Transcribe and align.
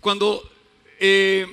cuando 0.00 0.50
eh, 0.98 1.46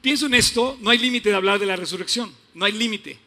pienso 0.00 0.26
en 0.26 0.34
esto, 0.34 0.78
no 0.80 0.90
hay 0.90 0.98
límite 0.98 1.30
de 1.30 1.36
hablar 1.36 1.58
de 1.58 1.66
la 1.66 1.76
resurrección, 1.76 2.34
no 2.54 2.64
hay 2.64 2.72
límite. 2.72 3.18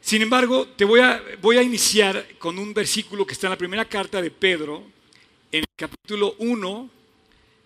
Sin 0.00 0.22
embargo, 0.22 0.68
te 0.68 0.84
voy 0.84 1.00
a, 1.00 1.22
voy 1.42 1.58
a 1.58 1.62
iniciar 1.62 2.38
con 2.38 2.58
un 2.58 2.72
versículo 2.72 3.26
que 3.26 3.32
está 3.32 3.48
en 3.48 3.52
la 3.52 3.58
primera 3.58 3.84
carta 3.84 4.22
de 4.22 4.30
Pedro, 4.30 4.84
en 5.50 5.60
el 5.60 5.66
capítulo 5.74 6.36
1, 6.38 6.90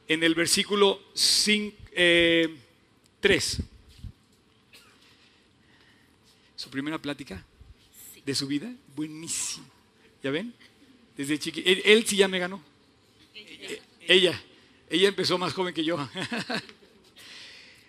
en 0.08 0.22
el 0.22 0.34
versículo 0.34 1.02
3. 1.12 3.62
Su 6.56 6.70
primera 6.70 6.98
plática 6.98 7.44
de 8.24 8.34
su 8.34 8.46
vida, 8.46 8.72
buenísimo. 8.94 9.66
¿Ya 10.22 10.30
ven? 10.30 10.54
Desde 11.16 11.38
chiqui. 11.38 11.62
Él, 11.64 12.04
sí 12.06 12.16
ya 12.16 12.28
me 12.28 12.38
ganó. 12.38 12.62
Ella. 14.10 14.42
Ella 14.88 15.06
empezó 15.06 15.38
más 15.38 15.52
joven 15.52 15.72
que 15.72 15.84
yo. 15.84 15.96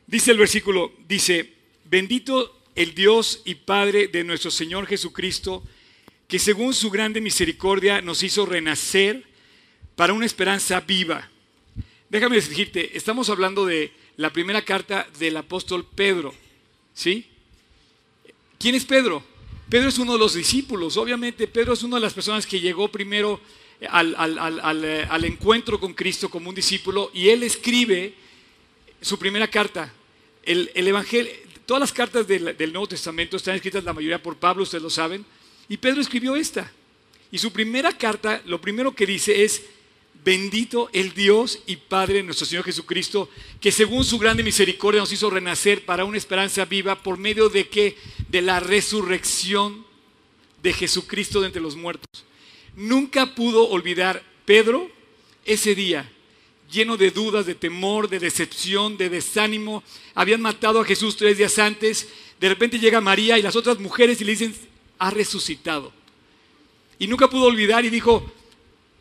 dice 0.07 0.29
el 0.29 0.37
versículo, 0.37 0.93
dice, 1.07 1.51
bendito 1.85 2.61
el 2.75 2.93
Dios 2.93 3.41
y 3.43 3.55
Padre 3.55 4.07
de 4.07 4.23
nuestro 4.23 4.51
Señor 4.51 4.85
Jesucristo, 4.85 5.63
que 6.27 6.37
según 6.37 6.75
su 6.75 6.91
grande 6.91 7.21
misericordia 7.21 8.03
nos 8.03 8.21
hizo 8.21 8.45
renacer 8.45 9.23
para 9.95 10.13
una 10.13 10.27
esperanza 10.27 10.79
viva. 10.81 11.27
Déjame 12.07 12.35
decirte, 12.35 12.95
estamos 12.95 13.31
hablando 13.31 13.65
de 13.65 13.91
la 14.17 14.31
primera 14.31 14.61
carta 14.61 15.07
del 15.17 15.37
apóstol 15.37 15.87
Pedro, 15.95 16.35
¿sí? 16.93 17.25
¿Quién 18.59 18.75
es 18.75 18.85
Pedro? 18.85 19.23
Pedro 19.69 19.89
es 19.89 19.97
uno 19.97 20.13
de 20.13 20.19
los 20.19 20.35
discípulos, 20.35 20.97
obviamente 20.97 21.47
Pedro 21.47 21.73
es 21.73 21.81
una 21.81 21.95
de 21.95 22.03
las 22.03 22.13
personas 22.13 22.45
que 22.45 22.59
llegó 22.59 22.89
primero 22.89 23.41
al, 23.89 24.83
eh, 24.83 25.07
encuentro 25.23 25.79
con 25.79 25.93
Cristo 25.93 26.29
como 26.29 26.49
un 26.49 26.55
discípulo 26.55 27.11
y 27.13 27.29
él 27.29 27.43
escribe 27.43 28.13
su 29.01 29.17
primera 29.17 29.47
carta. 29.47 29.93
El, 30.43 30.69
Evangelio, 30.75 31.31
todas 31.65 31.81
las 31.81 31.93
cartas 31.93 32.27
del, 32.27 32.55
del, 32.57 32.73
Nuevo 32.73 32.87
Testamento 32.87 33.37
están 33.37 33.55
escritas 33.55 33.83
la 33.83 33.93
mayoría 33.93 34.21
por 34.21 34.37
Pablo, 34.37 34.63
ustedes 34.63 34.83
lo 34.83 34.89
saben, 34.89 35.25
y 35.69 35.77
Pedro 35.77 36.01
escribió 36.01 36.35
esta. 36.35 36.71
Y 37.31 37.37
su 37.37 37.51
primera 37.51 37.91
carta, 37.97 38.41
lo 38.45 38.59
primero 38.59 38.93
que 38.93 39.05
dice 39.05 39.43
es, 39.43 39.61
Bendito 40.23 40.89
el 40.93 41.13
Dios 41.13 41.63
y 41.65 41.77
Padre 41.77 42.21
nuestro 42.21 42.45
Señor 42.45 42.63
Jesucristo, 42.63 43.27
que 43.59 43.71
según 43.71 44.03
su 44.03 44.19
grande 44.19 44.43
misericordia 44.43 45.01
nos 45.01 45.11
hizo 45.11 45.31
renacer 45.31 45.83
para 45.83 46.05
una 46.05 46.17
esperanza 46.17 46.65
viva 46.65 47.01
por 47.01 47.17
medio 47.17 47.49
de 47.49 47.67
qué? 47.67 47.97
De 48.29 48.43
la 48.43 48.59
resurrección 48.59 49.83
de 50.61 50.73
Jesucristo 50.73 51.41
de 51.41 51.47
entre 51.47 51.61
los 51.61 51.75
muertos. 51.75 52.23
Nunca 52.75 53.35
pudo 53.35 53.69
olvidar 53.69 54.23
Pedro 54.45 54.89
ese 55.45 55.75
día, 55.75 56.09
lleno 56.71 56.97
de 56.97 57.11
dudas, 57.11 57.45
de 57.45 57.55
temor, 57.55 58.09
de 58.09 58.19
decepción, 58.19 58.97
de 58.97 59.09
desánimo. 59.09 59.83
Habían 60.15 60.41
matado 60.41 60.79
a 60.79 60.85
Jesús 60.85 61.17
tres 61.17 61.37
días 61.37 61.59
antes. 61.59 62.07
De 62.39 62.49
repente 62.49 62.79
llega 62.79 63.01
María 63.01 63.37
y 63.37 63.41
las 63.41 63.55
otras 63.55 63.79
mujeres 63.79 64.21
y 64.21 64.23
le 64.23 64.31
dicen, 64.31 64.55
ha 64.99 65.11
resucitado. 65.11 65.91
Y 66.97 67.07
nunca 67.07 67.29
pudo 67.29 67.45
olvidar 67.45 67.83
y 67.83 67.89
dijo, 67.89 68.31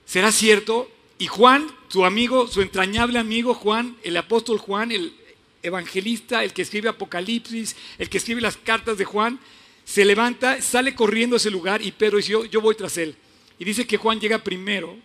¿será 0.07 0.33
cierto? 0.33 0.91
Y 1.19 1.27
Juan, 1.27 1.71
su 1.89 2.05
amigo, 2.05 2.49
su 2.49 2.63
entrañable 2.63 3.19
amigo 3.19 3.55
Juan, 3.55 3.97
el 4.03 4.17
apóstol 4.17 4.59
Juan, 4.59 4.91
el 4.91 5.15
evangelista, 5.63 6.43
el 6.43 6.53
que 6.53 6.63
escribe 6.63 6.89
Apocalipsis, 6.89 7.77
el 7.99 8.09
que 8.09 8.19
escribe 8.19 8.41
las 8.41 8.57
cartas 8.57 8.97
de 8.97 9.05
Juan, 9.05 9.39
se 9.85 10.05
levanta, 10.05 10.63
sale 10.63 10.95
corriendo 10.95 11.37
a 11.37 11.39
ese 11.39 11.51
lugar 11.51 11.83
y 11.83 11.93
Pedro 11.93 12.17
dice, 12.17 12.33
yo, 12.33 12.45
yo 12.47 12.61
voy 12.61 12.75
tras 12.75 12.97
él. 12.97 13.17
Y 13.61 13.65
dice 13.65 13.87
que 13.87 13.99
Juan 13.99 14.19
llega 14.19 14.43
primero, 14.43 14.97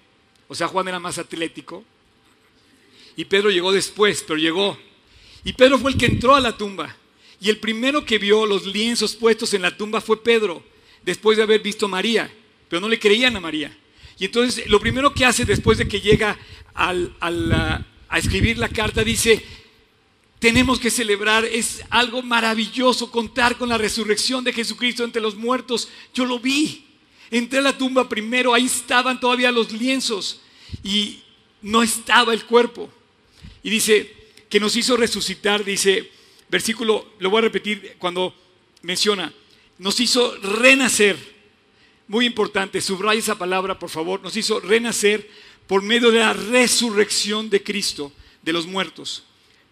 o 0.48 0.56
sea, 0.56 0.70
Juan 0.70 0.88
era 0.88 0.98
más 0.98 1.18
atlético, 1.18 1.84
y 3.18 3.26
Pedro 3.26 3.52
llegó 3.52 3.74
después, 3.74 4.24
pero 4.26 4.40
llegó. 4.40 4.78
Y 5.44 5.52
Pedro 5.52 5.78
fue 5.78 5.92
el 5.92 5.98
que 5.98 6.06
entró 6.06 6.36
a 6.36 6.40
la 6.40 6.56
tumba. 6.58 6.96
Y 7.42 7.50
el 7.50 7.58
primero 7.58 8.06
que 8.06 8.18
vio 8.18 8.46
los 8.46 8.66
lienzos 8.66 9.14
puestos 9.16 9.54
en 9.54 9.62
la 9.62 9.76
tumba 9.76 10.00
fue 10.00 10.24
Pedro, 10.24 10.64
después 11.04 11.36
de 11.36 11.44
haber 11.44 11.62
visto 11.62 11.88
a 11.88 11.90
María, 11.90 12.34
pero 12.70 12.80
no 12.80 12.88
le 12.88 12.98
creían 12.98 13.36
a 13.36 13.42
María. 13.42 13.78
Y 14.18 14.26
entonces 14.26 14.66
lo 14.70 14.80
primero 14.80 15.14
que 15.14 15.26
hace 15.26 15.44
después 15.44 15.78
de 15.78 15.90
que 15.90 16.00
llega 16.00 16.40
a 16.74 17.84
escribir 18.18 18.58
la 18.58 18.70
carta, 18.70 19.04
dice, 19.04 19.46
tenemos 20.40 20.80
que 20.80 20.90
celebrar, 20.90 21.44
es 21.44 21.84
algo 21.90 22.22
maravilloso 22.22 23.12
contar 23.12 23.58
con 23.58 23.68
la 23.68 23.78
resurrección 23.78 24.46
de 24.46 24.54
Jesucristo 24.54 25.04
entre 25.04 25.22
los 25.22 25.36
muertos. 25.36 25.90
Yo 26.14 26.24
lo 26.24 26.40
vi, 26.40 26.85
entré 27.32 27.60
a 27.60 27.64
la 27.64 27.78
tumba 27.78 28.08
primero, 28.08 28.54
ahí 28.54 28.66
estaban 28.66 29.20
todavía 29.20 29.52
los 29.52 29.72
lienzos 29.72 30.42
y 30.84 31.20
no 31.62 31.84
estaba 31.84 32.34
el 32.34 32.46
cuerpo. 32.46 32.90
Y 33.64 33.70
dice 33.70 34.14
que 34.50 34.60
nos 34.60 34.76
hizo 34.76 34.96
resucitar, 34.96 35.64
dice, 35.64 36.12
versículo, 36.50 37.14
lo 37.20 37.30
voy 37.30 37.40
a 37.40 37.42
repetir 37.42 37.96
cuando 37.98 38.34
menciona, 38.82 39.34
nos 39.78 40.00
hizo 40.00 40.36
renacer 40.38 41.18
muy 42.08 42.26
importante, 42.26 42.82
subraya 42.82 43.20
esa 43.20 43.38
palabra, 43.38 43.80
por 43.80 43.90
favor, 43.90 44.22
nos 44.22 44.38
hizo 44.38 44.60
renacer 44.60 45.28
por 45.68 45.82
medio 45.82 46.12
de 46.12 46.20
la 46.20 46.34
resurrección 46.34 47.50
de 47.50 47.64
Cristo 47.64 48.12
de 48.44 48.54
los 48.54 48.68
muertos, 48.68 49.24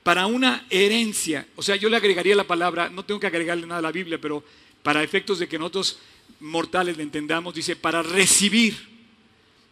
para 0.01 0.25
una 0.25 0.65
herencia. 0.69 1.47
O 1.55 1.61
sea, 1.61 1.75
yo 1.75 1.89
le 1.89 1.97
agregaría 1.97 2.35
la 2.35 2.47
palabra, 2.47 2.89
no 2.89 3.05
tengo 3.05 3.19
que 3.19 3.27
agregarle 3.27 3.67
nada 3.67 3.79
a 3.79 3.83
la 3.83 3.91
Biblia, 3.91 4.19
pero 4.19 4.43
para 4.81 5.03
efectos 5.03 5.39
de 5.39 5.47
que 5.47 5.59
nosotros 5.59 5.99
mortales 6.43 6.97
le 6.97 7.03
entendamos, 7.03 7.55
dice, 7.55 7.75
para 7.77 8.03
recibir 8.03 8.75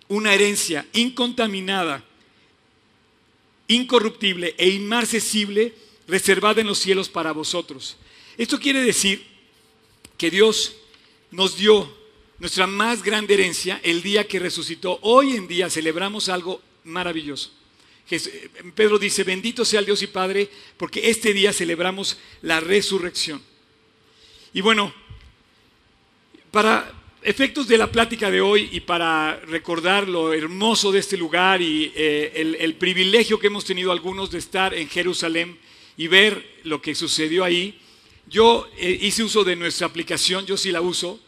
una 0.08 0.34
herencia 0.34 0.88
incontaminada, 0.94 2.04
incorruptible 3.68 4.56
e 4.58 4.70
inmarcesible, 4.70 5.74
reservada 6.08 6.62
en 6.62 6.68
los 6.68 6.80
cielos 6.80 7.10
para 7.10 7.34
vosotros. 7.34 7.98
Esto 8.38 8.58
quiere 8.58 8.82
decir 8.82 9.26
que 10.18 10.32
Dios 10.32 10.76
nos 11.30 11.58
dio 11.58 11.94
nuestra 12.40 12.68
más 12.68 13.04
grande 13.04 13.34
herencia 13.34 13.82
el 13.84 14.02
día 14.02 14.26
que 14.26 14.40
resucitó. 14.40 14.98
Hoy 15.02 15.36
en 15.36 15.48
día 15.48 15.70
celebramos 15.70 16.30
algo 16.30 16.62
maravilloso. 16.86 17.52
Pedro 18.76 18.98
dice, 18.98 19.24
bendito 19.24 19.66
sea 19.66 19.82
el 19.82 19.86
Dios 19.86 20.02
y 20.02 20.08
Padre, 20.08 20.50
porque 20.78 21.10
este 21.10 21.34
día 21.34 21.52
celebramos 21.52 22.18
la 22.42 22.60
resurrección. 22.62 23.42
Y 24.54 24.62
bueno, 24.62 24.94
para 26.52 26.92
efectos 27.24 27.68
de 27.68 27.78
la 27.78 27.90
plática 27.90 28.30
de 28.30 28.42
hoy 28.42 28.70
y 28.74 28.82
para 28.82 29.40
recordar 29.48 30.08
lo 30.08 30.34
hermoso 30.34 30.92
de 30.92 31.00
este 31.00 31.16
lugar 31.16 31.62
y 31.62 31.92
eh, 31.96 32.58
el, 32.60 32.76
privilegio 32.76 33.40
que 33.40 33.48
hemos 33.48 33.64
tenido 33.64 33.92
algunos 33.92 34.32
de 34.32 34.40
estar 34.40 34.74
en 34.74 34.90
Jerusalén 34.90 35.58
y 35.96 36.08
ver 36.08 36.60
lo 36.64 36.82
que 36.82 36.94
sucedió 36.94 37.46
ahí, 37.46 37.80
yo 38.28 38.68
eh, 38.78 39.00
hice 39.02 39.24
uso 39.24 39.46
de 39.46 39.56
nuestra 39.56 39.88
aplicación, 39.88 40.46
yo 40.46 40.58
sí 40.58 40.72
la 40.72 40.82
uso, 40.82 41.20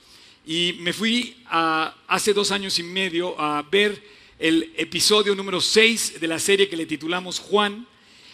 y 0.46 0.76
me 0.80 0.92
fui 0.92 1.38
hace 1.50 2.34
dos 2.34 2.52
años 2.52 2.78
y 2.80 2.84
medio 2.84 3.40
a 3.40 3.62
ver 3.62 4.04
el 4.40 4.74
episodio 4.76 5.36
número 5.36 5.62
6 5.62 6.20
de 6.20 6.28
la 6.28 6.38
serie 6.38 6.68
que 6.68 6.76
le 6.76 6.86
titulamos 6.86 7.40
Juan. 7.40 7.88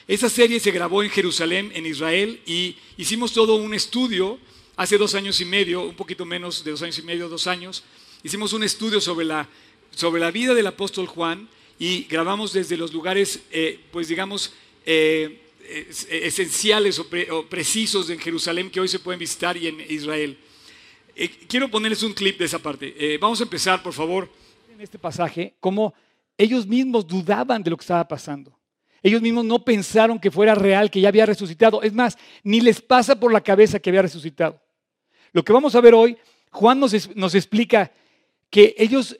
Esa 0.07 0.27
serie 0.27 0.59
se 0.59 0.71
grabó 0.71 1.03
en 1.03 1.11
Jerusalén, 1.11 1.71
en 1.75 1.85
Israel, 1.85 2.41
y 2.47 2.75
hicimos 2.97 3.31
todo 3.31 3.55
un 3.55 3.75
estudio 3.75 4.39
hace 4.79 4.97
dos 4.97 5.13
años 5.13 5.41
y 5.41 5.45
medio, 5.45 5.81
un 5.83 5.93
poquito 5.93 6.23
menos 6.25 6.63
de 6.63 6.71
dos 6.71 6.81
años 6.81 6.97
y 6.97 7.01
medio, 7.01 7.27
dos 7.27 7.47
años. 7.47 7.83
Hicimos 8.23 8.53
un 8.53 8.63
estudio 8.63 9.01
sobre 9.01 9.25
la, 9.25 9.45
sobre 9.91 10.21
la 10.21 10.31
vida 10.31 10.53
del 10.53 10.67
apóstol 10.67 11.05
Juan 11.05 11.49
y 11.77 12.03
grabamos 12.03 12.53
desde 12.53 12.77
los 12.77 12.93
lugares, 12.93 13.41
eh, 13.51 13.77
pues 13.91 14.07
digamos, 14.07 14.53
eh, 14.85 15.41
esenciales 16.09 16.97
o, 16.97 17.09
precisos 17.49 18.09
en 18.09 18.19
Jerusalén 18.19 18.71
que 18.71 18.79
hoy 18.79 18.87
se 18.87 18.99
pueden 18.99 19.19
visitar 19.19 19.57
y 19.57 19.67
en 19.67 19.81
Israel. 19.81 20.37
Eh, 21.13 21.29
quiero 21.49 21.69
ponerles 21.69 22.01
un 22.03 22.13
clip 22.13 22.39
de 22.39 22.45
esa 22.45 22.59
parte. 22.59 22.95
Eh, 22.97 23.17
vamos 23.17 23.41
a 23.41 23.43
empezar, 23.43 23.83
por 23.83 23.91
favor. 23.91 24.29
En 24.71 24.79
este 24.79 24.97
pasaje, 24.97 25.55
como 25.59 25.93
ellos 26.37 26.65
mismos 26.65 27.05
dudaban 27.05 27.61
de 27.61 27.69
lo 27.69 27.75
que 27.75 27.83
estaba 27.83 28.07
pasando. 28.07 28.57
Ellos 29.03 29.21
mismos 29.21 29.43
no 29.43 29.61
pensaron 29.65 30.19
que 30.19 30.31
fuera 30.31 30.55
real, 30.55 30.89
que 30.89 31.01
ya 31.01 31.09
había 31.09 31.25
resucitado. 31.25 31.81
Es 31.81 31.91
más, 31.91 32.17
ni 32.43 32.61
les 32.61 32.81
pasa 32.81 33.19
por 33.19 33.33
la 33.33 33.41
cabeza 33.41 33.77
que 33.77 33.89
había 33.89 34.03
resucitado. 34.03 34.61
Lo 35.31 35.43
que 35.43 35.53
vamos 35.53 35.75
a 35.75 35.81
ver 35.81 35.93
hoy, 35.93 36.17
Juan 36.51 36.79
nos, 36.79 37.15
nos 37.15 37.35
explica 37.35 37.91
que 38.49 38.75
ellos 38.77 39.17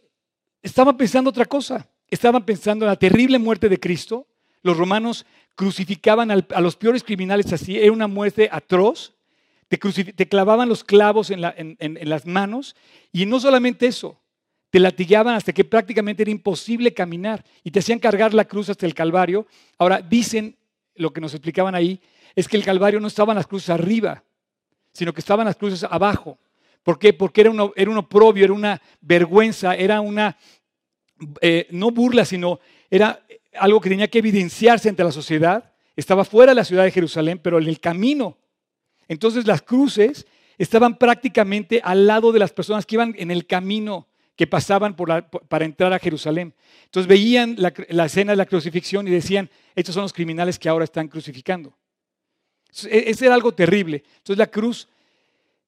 estaban 0.62 0.98
pensando 0.98 1.30
otra 1.30 1.46
cosa. 1.46 1.88
Estaban 2.10 2.44
pensando 2.44 2.86
en 2.86 2.90
la 2.90 2.96
terrible 2.96 3.38
muerte 3.38 3.70
de 3.70 3.80
Cristo. 3.80 4.28
Los 4.64 4.78
romanos 4.78 5.26
crucificaban 5.56 6.32
a 6.32 6.62
los 6.62 6.76
peores 6.76 7.04
criminales 7.04 7.54
así. 7.54 7.78
Era 7.78 7.92
una 7.92 8.08
muerte 8.08 8.50
atroz 8.52 9.14
te, 9.70 10.28
clavaban 10.28 10.68
los 10.68 10.84
clavos 10.84 11.30
en, 11.30 11.42
las 11.42 12.26
manos 12.26 12.76
y 13.12 13.28
no 13.28 13.40
solamente 13.40 13.86
eso, 13.86 14.20
te 14.72 14.80
latigaban 14.80 15.36
hasta 15.36 15.54
que 15.54 15.64
prácticamente 15.64 16.24
era 16.24 16.32
imposible 16.32 16.94
caminar 16.94 17.46
y 17.64 17.70
te 17.70 17.80
hacían 17.80 18.00
cargar 18.00 18.34
la 18.34 18.46
cruz 18.46 18.70
hasta 18.70 18.88
el 18.88 18.96
Calvario. 18.96 19.46
Ahora, 19.78 20.02
dicen, 20.02 20.58
lo 20.96 21.14
que 21.14 21.22
nos 21.22 21.34
explicaban 21.34 21.76
ahí, 21.76 22.02
es 22.36 22.48
que 22.48 22.58
el 22.58 22.66
Calvario 22.66 23.00
no 23.00 23.08
estaban 23.08 23.36
las 23.36 23.48
cruces 23.48 23.70
arriba, 23.70 24.24
sino 25.00 25.14
que 25.14 25.22
estaban 25.22 25.46
las 25.46 25.56
cruces 25.56 25.86
abajo. 25.90 26.38
¿Por 26.84 27.00
qué? 27.00 27.14
Porque 27.14 27.40
era, 27.40 27.54
era 27.78 27.90
un 27.90 27.98
oprobio, 27.98 28.44
era 28.44 28.52
una 28.52 28.82
vergüenza, 29.00 29.74
era 29.74 30.02
una, 30.02 30.38
eh, 31.40 31.68
no 31.72 31.92
burla, 31.92 32.26
sino 32.26 32.60
era 32.92 33.24
algo 33.54 33.80
que 33.80 33.88
tenía 33.88 34.10
que 34.10 34.20
evidenciarse 34.20 34.90
ante 34.90 35.02
la 35.02 35.14
sociedad. 35.14 35.72
Estaba 35.96 36.26
fuera 36.26 36.52
de 36.52 36.58
la 36.58 36.66
ciudad 36.66 36.84
de 36.84 36.92
Jerusalén, 36.92 37.40
pero 37.42 37.60
en 37.60 37.70
el 37.70 37.80
camino. 37.80 38.38
Entonces 39.08 39.48
las 39.48 39.62
cruces 39.62 40.28
estaban 40.58 40.98
prácticamente 40.98 41.80
al 41.82 42.06
lado 42.06 42.34
de 42.34 42.40
las 42.40 42.52
personas 42.52 42.86
que 42.86 42.96
iban 42.96 43.16
en 43.18 43.32
el 43.32 43.48
camino 43.48 44.06
que 44.36 44.48
pasaban 44.48 44.98
para 44.98 45.66
entrar 45.66 45.94
a 45.94 46.00
Jerusalén. 46.00 46.54
Entonces 46.84 47.08
veían 47.08 47.56
la, 47.58 48.06
escena 48.06 48.34
de 48.34 48.38
la 48.38 48.46
crucifixión 48.46 49.08
y 49.08 49.12
decían, 49.12 49.50
estos 49.76 49.96
son 49.96 50.04
los 50.04 50.12
criminales 50.12 50.60
que 50.60 50.68
ahora 50.68 50.84
están 50.84 51.08
crucificando. 51.08 51.74
E, 52.90 53.10
ese 53.10 53.26
era 53.26 53.36
algo 53.36 53.54
terrible. 53.54 54.04
Entonces 54.18 54.38
la 54.38 54.48
cruz 54.48 54.88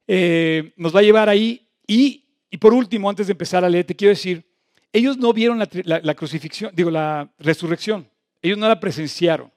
eh, 0.07 0.73
nos 0.75 0.95
va 0.95 0.99
a 0.99 1.03
llevar 1.03 1.29
ahí. 1.29 1.67
Y, 1.87 2.23
por 2.59 2.73
último, 2.73 3.09
antes 3.09 3.27
de 3.27 3.31
empezar 3.31 3.63
a 3.63 3.69
leer, 3.69 3.85
te 3.85 3.95
quiero 3.95 4.09
decir, 4.09 4.45
ellos 4.93 5.17
no 5.17 5.33
vieron 5.33 5.59
la, 5.59 6.15
crucifixión, 6.15 6.71
digo, 6.73 6.91
la 6.91 7.31
resurrección. 7.39 8.09
Ellos 8.41 8.57
no 8.57 8.67
la 8.67 8.79
presenciaron. 8.79 9.51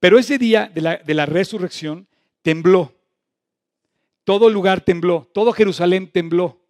Pero 0.00 0.18
ese 0.18 0.38
día 0.38 0.70
de 0.72 0.80
la, 0.80 0.96
de 0.96 1.14
la 1.14 1.26
resurrección 1.26 2.06
tembló. 2.42 2.92
Todo 4.24 4.48
el 4.48 4.54
lugar 4.54 4.80
tembló, 4.80 5.28
todo 5.32 5.52
Jerusalén 5.52 6.10
tembló. 6.10 6.60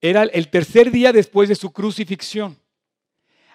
Era 0.00 0.22
el 0.22 0.48
tercer 0.48 0.90
día 0.90 1.12
después 1.12 1.48
de 1.48 1.54
su 1.54 1.72
crucifixión. 1.72 2.58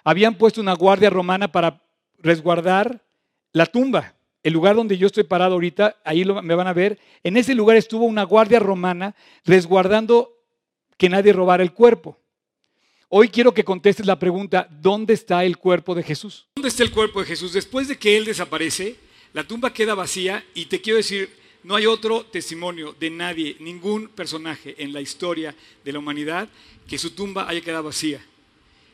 Habían 0.04 0.36
puesto 0.36 0.60
una 0.60 0.74
guardia 0.74 1.10
romana 1.10 1.50
para 1.50 1.82
resguardar 2.18 3.04
la 3.52 3.66
tumba. 3.66 4.15
El 4.46 4.52
lugar 4.52 4.76
donde 4.76 4.96
yo 4.96 5.08
estoy 5.08 5.24
parado 5.24 5.54
ahorita, 5.54 5.96
ahí 6.04 6.24
me 6.24 6.54
van 6.54 6.68
a 6.68 6.72
ver. 6.72 7.00
En 7.24 7.36
ese 7.36 7.52
lugar 7.52 7.76
estuvo 7.76 8.04
una 8.04 8.22
guardia 8.22 8.60
romana 8.60 9.16
resguardando 9.44 10.38
que 10.96 11.08
nadie 11.08 11.32
robara 11.32 11.64
el 11.64 11.72
cuerpo. 11.72 12.16
Hoy 13.08 13.28
quiero 13.28 13.52
que 13.52 13.64
contestes 13.64 14.06
la 14.06 14.20
pregunta, 14.20 14.68
¿dónde 14.70 15.14
está 15.14 15.44
el 15.44 15.56
cuerpo 15.56 15.96
de 15.96 16.04
Jesús? 16.04 16.46
¿Dónde 16.54 16.68
está 16.68 16.84
el 16.84 16.92
cuerpo 16.92 17.18
de 17.18 17.26
Jesús? 17.26 17.54
Después 17.54 17.88
de 17.88 17.98
que 17.98 18.16
Él 18.16 18.24
desaparece, 18.24 18.94
la 19.32 19.42
tumba 19.42 19.72
queda 19.72 19.96
vacía 19.96 20.44
y 20.54 20.66
te 20.66 20.80
quiero 20.80 20.98
decir, 20.98 21.28
no 21.64 21.74
hay 21.74 21.86
otro 21.86 22.24
testimonio 22.24 22.94
de 23.00 23.10
nadie, 23.10 23.56
ningún 23.58 24.06
personaje 24.06 24.76
en 24.78 24.92
la 24.92 25.00
historia 25.00 25.56
de 25.84 25.92
la 25.92 25.98
humanidad 25.98 26.48
que 26.86 26.98
su 26.98 27.10
tumba 27.10 27.48
haya 27.48 27.62
quedado 27.62 27.82
vacía. 27.82 28.24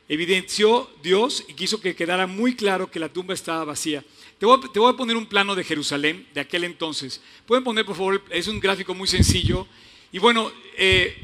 Evidenció 0.08 0.90
Dios 1.02 1.44
y 1.46 1.52
quiso 1.52 1.78
que 1.78 1.94
quedara 1.94 2.26
muy 2.26 2.56
claro 2.56 2.90
que 2.90 2.98
la 2.98 3.10
tumba 3.10 3.34
estaba 3.34 3.64
vacía. 3.64 4.02
Te 4.42 4.46
voy, 4.46 4.90
a, 4.92 4.96
poner 4.96 5.16
un 5.16 5.26
plano 5.26 5.54
de 5.54 5.62
Jerusalén 5.62 6.26
de 6.34 6.40
aquel 6.40 6.64
entonces. 6.64 7.20
Pueden 7.46 7.62
poner, 7.62 7.86
por 7.86 7.94
favor, 7.94 8.24
es 8.28 8.48
un 8.48 8.58
gráfico 8.58 8.92
muy 8.92 9.06
sencillo. 9.06 9.68
Y 10.10 10.18
bueno, 10.18 10.50
eh, 10.76 11.16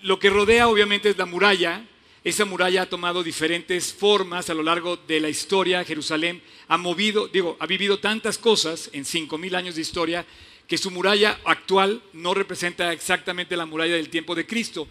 lo 0.00 0.18
que 0.18 0.30
rodea 0.30 0.66
obviamente 0.68 1.10
es 1.10 1.18
la 1.18 1.26
muralla. 1.26 1.84
Esa 2.24 2.46
muralla 2.46 2.80
ha 2.80 2.88
tomado 2.88 3.22
diferentes 3.22 3.92
formas 3.92 4.48
a 4.48 4.54
lo 4.54 4.62
largo 4.62 4.96
de 4.96 5.20
la 5.20 5.28
historia. 5.28 5.84
Jerusalén 5.84 6.40
ha 6.66 6.78
movido, 6.78 7.28
digo, 7.28 7.58
ha 7.60 7.66
vivido 7.66 7.98
tantas 7.98 8.38
cosas 8.38 8.88
en 8.94 9.04
5.000 9.04 9.54
años 9.56 9.74
de 9.74 9.82
historia 9.82 10.24
que 10.66 10.78
su 10.78 10.90
muralla 10.90 11.38
actual 11.44 12.00
no 12.14 12.32
representa 12.32 12.94
exactamente 12.94 13.58
la 13.58 13.66
muralla 13.66 13.96
del 13.96 14.08
tiempo 14.08 14.34
de 14.34 14.46
Cristo. 14.46 14.88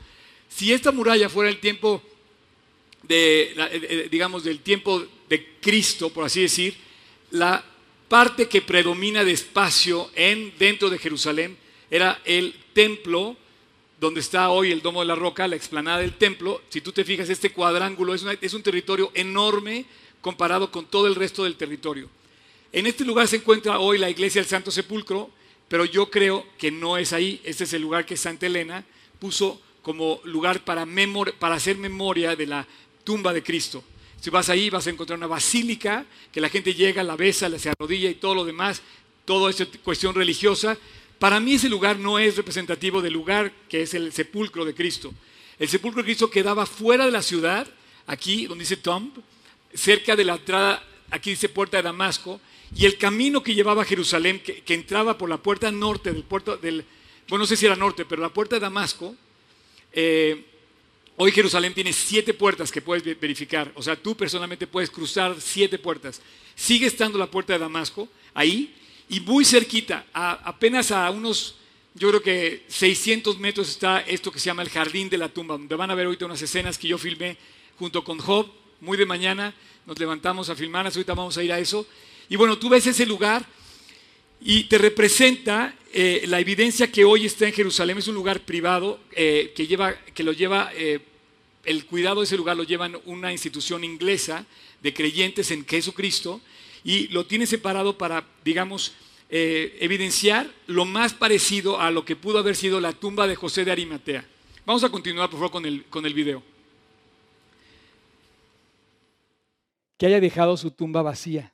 Si 0.47 0.71
esta 0.71 0.91
muralla 0.91 1.27
fuera 1.27 1.49
el 1.49 1.59
tiempo 1.59 2.03
de, 3.01 3.41
eh, 3.45 3.55
eh, 3.57 4.07
digamos, 4.11 4.43
del 4.43 4.59
tiempo 4.59 5.03
de 5.27 5.55
Cristo, 5.59 6.11
por 6.11 6.23
así 6.25 6.41
decir, 6.41 6.82
la 7.33 7.63
parte 8.07 8.47
que 8.47 8.61
predomina 8.61 9.23
de 9.23 9.31
espacio 9.31 10.11
en, 10.15 10.53
dentro 10.59 10.89
de 10.89 10.99
Jerusalén 10.99 11.57
era 11.89 12.21
el 12.25 12.53
templo, 12.73 13.35
donde 13.99 14.19
está 14.19 14.49
hoy 14.51 14.71
el 14.71 14.83
Domo 14.83 14.99
de 15.01 15.07
la 15.07 15.15
Roca, 15.15 15.47
la 15.47 15.55
explanada 15.55 15.97
del 15.97 16.13
templo. 16.13 16.61
Si 16.69 16.81
tú 16.81 16.91
te 16.91 17.03
fijas, 17.03 17.29
este 17.29 17.51
cuadrángulo 17.51 18.13
es, 18.13 18.53
un 18.53 18.61
territorio 18.61 19.11
enorme 19.15 19.85
comparado 20.21 20.71
con 20.71 20.85
todo 20.85 21.07
el 21.07 21.15
resto 21.15 21.43
del 21.43 21.55
territorio. 21.55 22.07
En 22.71 22.85
este 22.85 23.03
lugar 23.03 23.27
se 23.27 23.37
encuentra 23.37 23.79
hoy 23.79 23.97
la 23.97 24.11
iglesia 24.11 24.41
del 24.41 24.49
Santo 24.49 24.69
Sepulcro, 24.69 25.31
pero 25.67 25.85
yo 25.85 26.11
creo 26.11 26.45
que 26.59 26.69
no 26.69 26.97
es 26.97 27.13
ahí. 27.13 27.41
Este 27.43 27.63
es 27.63 27.73
el 27.73 27.81
lugar 27.81 28.05
que 28.05 28.15
Santa 28.15 28.45
Elena 28.45 28.85
puso 29.19 29.59
como 29.81 30.21
lugar 30.23 30.63
para, 30.63 30.85
para 31.39 31.55
hacer 31.55 31.77
memoria 31.77 32.35
de 32.35 32.45
la 32.45 32.67
tumba 33.03 33.33
de 33.33 33.41
Cristo. 33.41 33.83
Si 34.23 34.29
vas 34.29 34.47
ahí 34.47 34.69
vas 34.69 34.87
a 34.87 34.89
encontrar 34.89 35.17
una 35.17 35.27
basílica 35.27 36.05
que 36.31 36.39
la 36.39 36.47
gente 36.47 36.73
llega, 36.73 37.03
la 37.03 37.17
besa, 37.17 37.49
se 37.59 37.69
arrodilla 37.69 38.09
y 38.09 38.15
todo 38.15 38.33
lo 38.35 38.45
demás, 38.45 38.81
todo 39.25 39.49
es 39.49 39.67
cuestión 39.83 40.15
religiosa. 40.15 40.77
Para 41.19 41.41
mí 41.41 41.55
ese 41.55 41.67
lugar 41.67 41.99
no 41.99 42.17
es 42.17 42.37
representativo 42.37 43.01
del 43.01 43.11
lugar 43.11 43.51
que 43.67 43.81
es 43.81 43.93
el 43.93 44.13
sepulcro 44.13 44.63
de 44.63 44.73
Cristo. 44.73 45.13
El 45.59 45.67
sepulcro 45.67 46.01
de 46.01 46.05
Cristo 46.05 46.29
quedaba 46.29 46.65
fuera 46.65 47.05
de 47.05 47.11
la 47.11 47.21
ciudad, 47.21 47.67
aquí 48.07 48.45
donde 48.45 48.61
dice 48.61 48.77
Tomb, 48.77 49.11
cerca 49.73 50.15
de 50.15 50.23
la 50.23 50.35
entrada, 50.35 50.81
aquí 51.11 51.31
dice 51.31 51.49
puerta 51.49 51.75
de 51.75 51.83
Damasco, 51.83 52.39
y 52.73 52.85
el 52.85 52.97
camino 52.97 53.43
que 53.43 53.53
llevaba 53.53 53.81
a 53.81 53.85
Jerusalén, 53.85 54.39
que, 54.39 54.63
entraba 54.73 55.17
por 55.17 55.27
la 55.27 55.37
puerta 55.37 55.69
norte 55.69 56.13
del 56.13 56.23
puerto 56.23 56.55
del, 56.55 56.85
bueno, 57.27 57.43
no 57.43 57.45
sé 57.45 57.57
si 57.57 57.65
era 57.65 57.75
norte, 57.75 58.05
pero 58.05 58.21
la 58.21 58.29
puerta 58.29 58.55
de 58.55 58.61
Damasco, 58.61 59.17
eh, 59.91 60.45
hoy 61.23 61.31
Jerusalén 61.31 61.73
tiene 61.73 61.93
siete 61.93 62.33
puertas 62.33 62.69
que 62.69 62.81
puedes 62.81 63.03
verificar. 63.17 63.71
O 63.75 63.81
sea, 63.81 63.95
tú 63.95 64.13
personalmente 64.13 64.67
puedes 64.67 64.89
cruzar 64.89 65.37
siete 65.39 65.79
puertas. 65.79 66.21
Sigue 66.53 66.87
estando 66.87 67.17
la 67.17 67.31
puerta 67.31 67.53
de 67.53 67.59
Damasco 67.59 68.09
ahí 68.33 68.75
y 69.07 69.21
muy 69.21 69.45
cerquita, 69.45 70.05
apenas 70.13 70.91
a 70.91 71.09
unos, 71.11 71.55
yo 71.93 72.09
creo 72.09 72.21
que 72.21 72.65
600 72.67 73.39
metros 73.39 73.69
está 73.69 74.01
esto 74.01 74.31
que 74.31 74.39
se 74.39 74.47
llama 74.47 74.63
el 74.63 74.69
Jardín 74.69 75.09
de 75.09 75.17
la 75.17 75.29
Tumba, 75.29 75.53
donde 75.53 75.75
van 75.75 75.91
a 75.91 75.95
ver 75.95 76.07
ahorita 76.07 76.25
unas 76.25 76.41
escenas 76.41 76.77
que 76.77 76.89
yo 76.89 76.97
filmé 76.97 77.37
junto 77.79 78.03
con 78.03 78.17
Job, 78.17 78.47
muy 78.81 78.97
de 78.97 79.05
mañana, 79.05 79.53
nos 79.85 79.97
levantamos 79.97 80.49
a 80.49 80.55
filmarlas, 80.55 80.95
ahorita 80.95 81.13
vamos 81.13 81.37
a 81.37 81.43
ir 81.43 81.53
a 81.53 81.59
eso. 81.59 81.87
Y 82.27 82.35
bueno, 82.35 82.57
tú 82.57 82.67
ves 82.67 82.85
ese 82.85 83.05
lugar 83.05 83.45
y 84.41 84.65
te 84.65 84.77
representa 84.77 85.73
eh, 85.93 86.23
la 86.27 86.39
evidencia 86.39 86.91
que 86.91 87.05
hoy 87.05 87.27
está 87.27 87.45
en 87.45 87.53
Jerusalén. 87.53 87.97
Es 87.97 88.07
un 88.07 88.15
lugar 88.15 88.41
privado 88.41 88.99
eh, 89.11 89.53
que, 89.55 89.67
lleva, 89.67 89.95
que 89.95 90.23
lo 90.23 90.33
lleva, 90.33 90.71
eh, 90.75 90.99
el 91.63 91.85
cuidado 91.85 92.21
de 92.21 92.25
ese 92.25 92.37
lugar 92.37 92.57
lo 92.57 92.63
lleva 92.63 92.89
una 93.05 93.31
institución 93.31 93.83
inglesa 93.83 94.45
de 94.81 94.93
creyentes 94.93 95.51
en 95.51 95.65
Jesucristo 95.65 96.41
y 96.83 97.07
lo 97.07 97.25
tiene 97.25 97.45
separado 97.45 97.97
para, 97.97 98.27
digamos, 98.43 98.93
evidenciar 99.29 100.47
lo 100.67 100.85
más 100.85 101.13
parecido 101.13 101.79
a 101.79 101.89
lo 101.89 102.05
que 102.05 102.15
pudo 102.15 102.39
haber 102.39 102.55
sido 102.55 102.79
la 102.79 102.93
tumba 102.93 103.25
de 103.27 103.35
José 103.35 103.65
de 103.65 103.71
Arimatea. 103.71 104.27
Vamos 104.65 104.83
a 104.83 104.89
continuar, 104.89 105.29
por 105.29 105.39
favor, 105.39 105.51
con 105.51 105.65
el, 105.65 105.85
con 105.85 106.05
el 106.05 106.13
video. 106.13 106.43
Que 109.97 110.05
haya 110.05 110.19
dejado 110.19 110.55
su 110.55 110.71
tumba 110.71 111.01
vacía. 111.01 111.53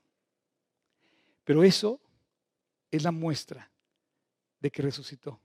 Pero 1.44 1.64
eso 1.64 2.00
es 2.92 3.04
la 3.04 3.12
muestra 3.12 3.72
de 4.60 4.70
que 4.70 4.82
resucitó. 4.82 5.40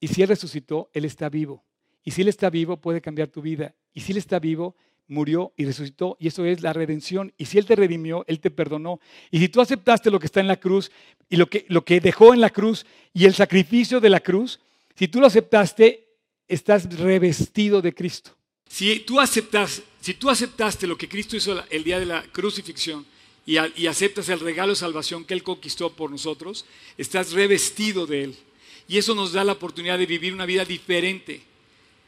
Y 0.00 0.08
si 0.08 0.22
Él 0.22 0.28
resucitó, 0.28 0.90
Él 0.92 1.04
está 1.04 1.28
vivo. 1.28 1.64
Y 2.08 2.10
si 2.10 2.22
Él 2.22 2.28
está 2.28 2.48
vivo, 2.48 2.78
puede 2.78 3.02
cambiar 3.02 3.28
tu 3.28 3.42
vida. 3.42 3.74
Y 3.92 4.00
si 4.00 4.12
Él 4.12 4.16
está 4.16 4.38
vivo, 4.38 4.74
murió 5.08 5.52
y 5.58 5.66
resucitó. 5.66 6.16
Y 6.18 6.28
eso 6.28 6.42
es 6.46 6.62
la 6.62 6.72
redención. 6.72 7.34
Y 7.36 7.44
si 7.44 7.58
Él 7.58 7.66
te 7.66 7.76
redimió, 7.76 8.24
Él 8.28 8.40
te 8.40 8.50
perdonó. 8.50 8.98
Y 9.30 9.40
si 9.40 9.50
tú 9.50 9.60
aceptaste 9.60 10.10
lo 10.10 10.18
que 10.18 10.24
está 10.24 10.40
en 10.40 10.48
la 10.48 10.58
cruz 10.58 10.90
y 11.28 11.36
lo 11.36 11.50
que, 11.50 11.66
lo 11.68 11.84
que 11.84 12.00
dejó 12.00 12.32
en 12.32 12.40
la 12.40 12.48
cruz 12.48 12.86
y 13.12 13.26
el 13.26 13.34
sacrificio 13.34 14.00
de 14.00 14.08
la 14.08 14.20
cruz, 14.20 14.58
si 14.94 15.06
tú 15.08 15.20
lo 15.20 15.26
aceptaste, 15.26 16.08
estás 16.48 16.88
revestido 16.98 17.82
de 17.82 17.92
Cristo. 17.92 18.34
Si 18.66 19.00
tú, 19.00 19.20
aceptas, 19.20 19.82
si 20.00 20.14
tú 20.14 20.30
aceptaste 20.30 20.86
lo 20.86 20.96
que 20.96 21.10
Cristo 21.10 21.36
hizo 21.36 21.62
el 21.68 21.84
día 21.84 22.00
de 22.00 22.06
la 22.06 22.22
crucifixión, 22.32 23.04
y, 23.44 23.86
aceptas 23.86 24.30
el 24.30 24.40
regalo 24.40 24.72
de 24.72 24.76
salvación 24.76 25.26
que 25.26 25.34
Él 25.34 25.42
conquistó 25.42 25.92
por 25.92 26.10
nosotros, 26.10 26.64
estás 26.96 27.32
revestido 27.32 28.06
de 28.06 28.24
Él. 28.24 28.36
Y 28.88 28.96
eso 28.96 29.14
nos 29.14 29.34
da 29.34 29.44
la 29.44 29.52
oportunidad 29.52 29.98
de 29.98 30.06
vivir 30.06 30.32
una 30.32 30.46
vida 30.46 30.64
diferente. 30.64 31.42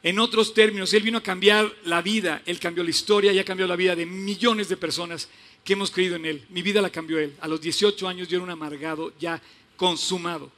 En 0.02 0.18
otros 0.18 0.54
términos, 0.54 0.94
Él 0.94 1.02
vino 1.02 1.18
a 1.18 1.22
cambiar 1.22 1.70
la 1.84 2.00
vida, 2.00 2.42
Él 2.46 2.58
cambió 2.58 2.82
la 2.82 2.90
historia 2.90 3.32
y 3.32 3.38
ha 3.38 3.44
cambiado 3.44 3.68
la 3.68 3.76
vida 3.76 3.94
de 3.94 4.06
millones 4.06 4.68
de 4.68 4.76
personas 4.76 5.28
que 5.62 5.74
hemos 5.74 5.90
creído 5.90 6.16
en 6.16 6.24
Él. 6.24 6.42
Mi 6.48 6.62
vida 6.62 6.80
la 6.80 6.90
cambió 6.90 7.18
Él. 7.18 7.34
A 7.40 7.48
los 7.48 7.60
18 7.60 8.08
años 8.08 8.28
yo 8.28 8.36
era 8.36 8.44
un 8.44 8.50
amargado 8.50 9.12
ya 9.18 9.40
consumado. 9.76 10.50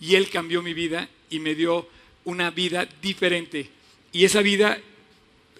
Y 0.00 0.14
Él 0.14 0.30
cambió 0.30 0.62
mi 0.62 0.72
vida 0.72 1.08
y 1.28 1.40
me 1.40 1.54
dio 1.54 1.88
una 2.24 2.50
vida 2.50 2.88
diferente. 3.02 3.68
Y 4.12 4.24
esa 4.24 4.40
vida 4.40 4.80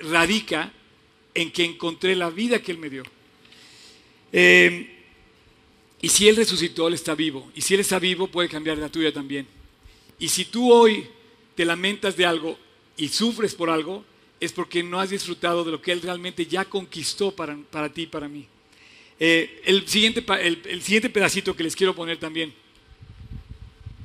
radica 0.00 0.72
en 1.34 1.50
que 1.50 1.64
encontré 1.64 2.16
la 2.16 2.30
vida 2.30 2.62
que 2.62 2.72
Él 2.72 2.78
me 2.78 2.88
dio. 2.88 3.02
Eh, 4.32 4.94
y 6.00 6.08
si 6.08 6.26
Él 6.28 6.36
resucitó, 6.36 6.88
Él 6.88 6.94
está 6.94 7.14
vivo. 7.14 7.50
Y 7.54 7.60
si 7.60 7.74
Él 7.74 7.80
está 7.80 7.98
vivo, 7.98 8.28
puede 8.28 8.48
cambiar 8.48 8.78
la 8.78 8.88
tuya 8.88 9.12
también. 9.12 9.46
Y 10.18 10.28
si 10.28 10.46
tú 10.46 10.72
hoy 10.72 11.06
te 11.54 11.66
lamentas 11.66 12.16
de 12.16 12.24
algo 12.24 12.58
y 12.96 13.08
sufres 13.08 13.54
por 13.54 13.70
algo, 13.70 14.04
es 14.40 14.52
porque 14.52 14.82
no 14.82 15.00
has 15.00 15.10
disfrutado 15.10 15.64
de 15.64 15.70
lo 15.72 15.80
que 15.80 15.92
Él 15.92 16.02
realmente 16.02 16.46
ya 16.46 16.64
conquistó 16.64 17.30
para, 17.34 17.56
para 17.70 17.88
ti 17.92 18.02
y 18.02 18.06
para 18.06 18.28
mí. 18.28 18.46
Eh, 19.18 19.62
el, 19.64 19.88
siguiente, 19.88 20.24
el, 20.42 20.82
siguiente 20.82 21.08
pedacito 21.08 21.56
que 21.56 21.62
les 21.62 21.74
quiero 21.74 21.94
poner 21.94 22.18
también. 22.18 22.52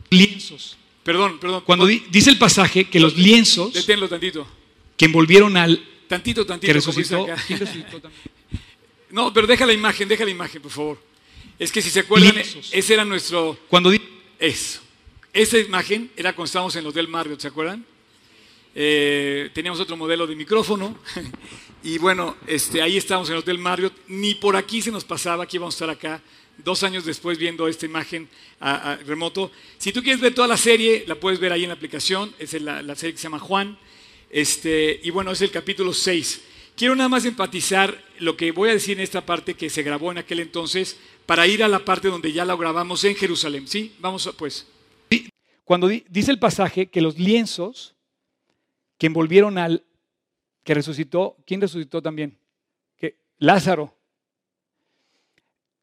Lienzos. 0.10 0.77
Perdón, 1.03 1.39
perdón. 1.39 1.63
Cuando 1.65 1.86
dice 1.86 2.29
el 2.29 2.38
pasaje 2.38 2.86
que 2.86 3.00
los 3.00 3.17
lienzos 3.17 3.74
Deténlo 3.74 4.07
tantito. 4.07 4.48
que 4.98 5.05
envolvieron 5.05 5.57
al 5.57 5.86
Tantito, 6.07 6.45
tantito. 6.45 6.74
Que. 7.48 8.01
No, 9.12 9.33
pero 9.33 9.48
deja 9.48 9.65
la 9.65 9.71
imagen, 9.74 10.07
deja 10.10 10.25
la 10.25 10.31
imagen, 10.31 10.62
por 10.62 10.71
favor. 10.71 11.01
Es 11.57 11.71
que 11.71 11.81
si 11.81 11.89
se 11.89 12.01
acuerdan, 12.01 12.33
Lienzos. 12.36 12.69
ese 12.74 12.93
era 12.93 13.05
nuestro... 13.05 13.57
Cuando 13.69 13.89
di- 13.89 14.01
Eso. 14.38 14.81
Esa 15.31 15.57
imagen 15.57 16.12
era 16.17 16.33
cuando 16.33 16.48
estábamos 16.48 16.75
en 16.75 16.81
el 16.81 16.88
Hotel 16.88 17.07
Marriott, 17.07 17.39
¿se 17.39 17.48
acuerdan? 17.48 17.86
Eh, 18.73 19.49
teníamos 19.53 19.79
otro 19.79 19.97
modelo 19.97 20.25
de 20.27 20.35
micrófono 20.35 20.97
y 21.83 21.97
bueno, 21.97 22.37
este, 22.47 22.81
ahí 22.81 22.95
estábamos 22.97 23.27
en 23.29 23.33
el 23.35 23.39
Hotel 23.39 23.57
Marriott. 23.57 23.93
Ni 24.07 24.35
por 24.35 24.55
aquí 24.55 24.81
se 24.81 24.91
nos 24.91 25.03
pasaba 25.05 25.45
que 25.47 25.57
íbamos 25.57 25.75
a 25.75 25.77
estar 25.77 25.89
acá 25.89 26.21
dos 26.57 26.83
años 26.83 27.05
después 27.05 27.37
viendo 27.37 27.67
esta 27.67 27.85
imagen 27.85 28.29
a- 28.59 28.93
a 28.93 28.95
remoto. 28.97 29.51
Si 29.77 29.91
tú 29.91 30.01
quieres 30.03 30.21
ver 30.21 30.33
toda 30.33 30.47
la 30.47 30.57
serie, 30.57 31.03
la 31.07 31.15
puedes 31.15 31.39
ver 31.39 31.51
ahí 31.51 31.63
en 31.63 31.69
la 31.69 31.75
aplicación. 31.75 32.33
Es 32.39 32.53
la, 32.61 32.81
la 32.81 32.95
serie 32.95 33.13
que 33.13 33.17
se 33.17 33.23
llama 33.23 33.39
Juan. 33.39 33.77
Este, 34.29 34.99
y 35.03 35.09
bueno, 35.09 35.31
es 35.31 35.41
el 35.41 35.51
capítulo 35.51 35.93
6. 35.93 36.41
Quiero 36.75 36.95
nada 36.95 37.09
más 37.09 37.25
enfatizar 37.25 38.01
lo 38.19 38.37
que 38.37 38.51
voy 38.51 38.69
a 38.69 38.73
decir 38.73 38.97
en 38.97 39.03
esta 39.03 39.25
parte 39.25 39.55
que 39.55 39.69
se 39.69 39.83
grabó 39.83 40.11
en 40.11 40.17
aquel 40.19 40.39
entonces 40.39 40.97
para 41.25 41.45
ir 41.47 41.63
a 41.63 41.67
la 41.67 41.83
parte 41.83 42.07
donde 42.07 42.31
ya 42.31 42.45
la 42.45 42.55
grabamos 42.55 43.03
en 43.03 43.15
Jerusalén. 43.15 43.67
¿Sí? 43.67 43.93
Vamos 43.99 44.27
a- 44.27 44.31
pues. 44.31 44.65
Cuando 45.65 45.87
di- 45.87 46.03
dice 46.09 46.31
el 46.31 46.39
pasaje 46.39 46.89
que 46.89 47.01
los 47.01 47.17
lienzos 47.17 47.95
que 49.01 49.08
envolvieron 49.08 49.58
al 49.58 49.84
que 50.63 50.75
resucitó, 50.75 51.36
¿quién 51.48 51.60
resucitó 51.60 52.03
también? 52.03 52.38
Que 52.96 53.17
Lázaro. 53.39 53.98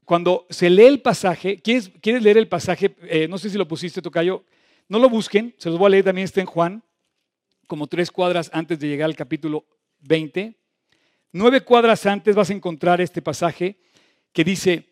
Cuando 0.04 0.46
se 0.50 0.70
lee 0.70 0.84
el 0.84 1.02
pasaje, 1.02 1.60
¿quieres, 1.60 1.90
leer 2.22 2.38
el 2.38 2.46
pasaje? 2.46 2.94
Eh, 3.02 3.26
no 3.26 3.36
sé 3.36 3.50
si 3.50 3.58
lo 3.58 3.66
pusiste, 3.66 4.00
Tocayo. 4.00 4.44
No 4.86 5.00
lo 5.00 5.08
busquen, 5.08 5.52
se 5.58 5.68
los 5.68 5.80
voy 5.80 5.88
a 5.88 5.90
leer 5.90 6.04
también, 6.04 6.26
está 6.26 6.40
en 6.40 6.46
Juan, 6.46 6.84
como 7.66 7.88
tres 7.88 8.12
cuadras 8.12 8.50
antes 8.52 8.78
de 8.78 8.86
llegar 8.86 9.06
al 9.06 9.16
capítulo 9.16 9.64
20. 10.02 10.54
Nueve 11.32 11.62
cuadras 11.62 12.06
antes 12.06 12.36
vas 12.36 12.50
a 12.50 12.54
encontrar 12.54 13.00
este 13.00 13.20
pasaje 13.20 13.80
que 14.32 14.44
dice, 14.44 14.90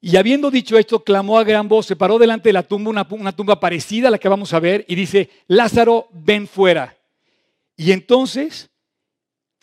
y 0.00 0.16
habiendo 0.16 0.52
dicho 0.52 0.78
esto, 0.78 1.02
clamó 1.02 1.36
a 1.36 1.42
gran 1.42 1.66
voz, 1.66 1.86
se 1.86 1.96
paró 1.96 2.16
delante 2.16 2.50
de 2.50 2.52
la 2.52 2.62
tumba, 2.62 3.04
una 3.10 3.34
tumba 3.34 3.58
parecida 3.58 4.06
a 4.06 4.12
la 4.12 4.18
que 4.18 4.28
vamos 4.28 4.52
a 4.52 4.60
ver, 4.60 4.84
y 4.86 4.94
dice, 4.94 5.30
Lázaro, 5.48 6.06
ven 6.12 6.46
fuera. 6.46 6.95
Y 7.76 7.92
entonces, 7.92 8.70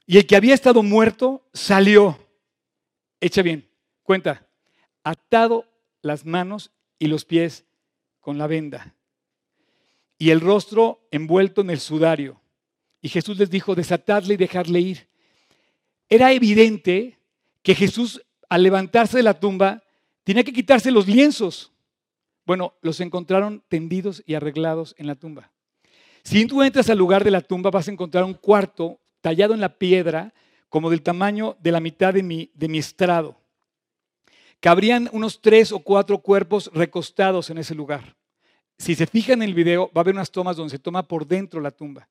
y 0.06 0.18
el 0.18 0.28
que 0.28 0.36
había 0.36 0.54
estado 0.54 0.84
muerto 0.84 1.48
salió, 1.54 2.20
echa 3.20 3.42
bien, 3.42 3.68
cuenta, 4.04 4.48
atado 5.04 5.66
las 6.02 6.26
manos 6.26 6.72
y 7.00 7.08
los 7.08 7.26
pies 7.26 7.66
con 8.20 8.38
la 8.38 8.48
venda, 8.48 8.96
y 10.18 10.30
el 10.30 10.42
rostro 10.42 11.08
envuelto 11.12 11.62
en 11.62 11.72
el 11.72 11.80
sudario. 11.80 12.40
Y 13.02 13.10
Jesús 13.10 13.38
les 13.38 13.50
dijo, 13.50 13.76
desatadle 13.76 14.36
y 14.36 14.38
dejarle 14.38 14.80
ir. 14.80 15.08
Era 16.08 16.32
evidente 16.32 17.20
que 17.62 17.76
Jesús, 17.76 18.24
al 18.48 18.64
levantarse 18.64 19.18
de 19.18 19.24
la 19.24 19.40
tumba, 19.40 19.84
tenía 20.24 20.44
que 20.44 20.54
quitarse 20.54 20.92
los 20.92 21.08
lienzos. 21.08 21.74
Bueno, 22.46 22.76
los 22.82 23.00
encontraron 23.00 23.64
tendidos 23.68 24.24
y 24.26 24.36
arreglados 24.36 24.96
en 24.98 25.08
la 25.08 25.16
tumba. 25.16 25.53
Si 26.24 26.46
tú 26.46 26.64
entras 26.64 26.90
al 26.90 26.98
lugar 26.98 27.24
de 27.24 27.32
la 27.32 27.42
tumba, 27.42 27.70
vas 27.70 27.88
a 27.88 27.92
encontrar 27.92 28.24
un 28.24 28.34
cuarto 28.34 29.00
tallado 29.22 29.54
en 29.54 29.62
la 29.62 29.78
piedra, 29.78 30.34
como 30.70 30.90
del 30.90 31.02
tamaño 31.02 31.56
de 31.62 31.72
la 31.72 31.80
mitad 31.80 32.14
de 32.14 32.24
mi, 32.24 32.50
de 32.54 32.68
mi 32.68 32.80
estrado. 32.80 33.40
Cabrían 34.60 35.10
unos 35.12 35.42
tres 35.42 35.72
o 35.72 35.80
cuatro 35.80 36.20
cuerpos 36.20 36.72
recostados 36.74 37.50
en 37.50 37.58
ese 37.58 37.76
lugar. 37.76 38.16
Si 38.78 38.96
se 38.96 39.06
fijan 39.06 39.42
en 39.42 39.50
el 39.50 39.54
video, 39.54 39.92
va 39.96 40.00
a 40.00 40.02
haber 40.02 40.16
unas 40.16 40.32
tomas 40.32 40.56
donde 40.56 40.72
se 40.72 40.80
toma 40.80 41.04
por 41.04 41.28
dentro 41.28 41.62
la 41.62 41.72
tumba. 41.72 42.08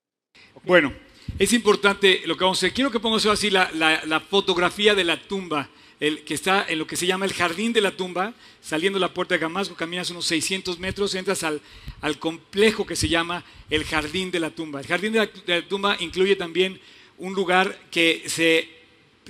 Bueno, 0.64 0.92
es 1.38 1.52
importante 1.52 2.20
lo 2.26 2.36
que 2.36 2.44
vamos 2.44 2.58
a 2.58 2.60
hacer. 2.66 2.74
Quiero 2.74 2.90
que 2.90 3.00
pongamos 3.00 3.26
así 3.26 3.50
la, 3.50 4.22
fotografía 4.28 4.94
de 4.94 5.04
la 5.04 5.16
tumba, 5.16 5.68
el, 6.02 6.24
que 6.24 6.34
está 6.34 6.66
en 6.68 6.78
lo 6.80 6.86
que 6.86 6.96
se 6.96 7.06
llama 7.06 7.26
el 7.26 7.32
jardín 7.32 7.72
de 7.72 7.80
la 7.80 7.92
tumba, 7.92 8.34
saliendo 8.60 8.98
de 8.98 9.02
la 9.06 9.14
puerta 9.14 9.34
de 9.36 9.40
Damasco, 9.40 9.76
caminas 9.76 10.10
unos 10.10 10.26
600 10.26 10.78
metros, 10.80 11.14
entras 11.14 11.44
al, 11.44 11.60
al 12.00 12.18
complejo 12.18 12.84
que 12.84 12.96
se 12.96 13.08
llama 13.08 13.44
el 13.70 13.84
jardín 13.84 14.30
de 14.32 14.40
la 14.40 14.50
tumba. 14.50 14.80
El 14.80 14.86
jardín 14.88 15.12
de 15.12 15.30
la, 15.46 15.62
tumba 15.68 15.96
incluye 16.00 16.34
también 16.34 16.80
un 17.18 17.34
lugar 17.34 17.78
que, 17.90 18.24
se, 18.26 18.68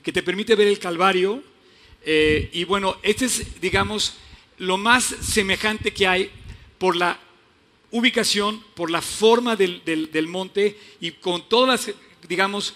que 0.02 0.12
te 0.12 0.22
permite 0.22 0.54
ver 0.56 0.66
el 0.68 0.78
Calvario. 0.78 1.42
eh, 2.06 2.48
y 2.54 2.64
bueno, 2.64 2.96
este 3.02 3.26
es, 3.26 3.60
digamos, 3.60 4.14
lo 4.58 4.78
más 4.78 5.04
semejante 5.04 5.92
que 5.92 6.06
hay 6.06 6.30
por 6.78 6.96
la 6.96 7.18
ubicación, 7.90 8.62
por 8.74 8.90
la 8.90 9.02
forma 9.02 9.56
del, 9.56 9.82
del- 9.84 10.10
del 10.10 10.26
monte 10.26 10.78
y 11.00 11.10
con 11.12 11.46
todas 11.48 11.86
las, 11.86 11.94
digamos, 12.28 12.74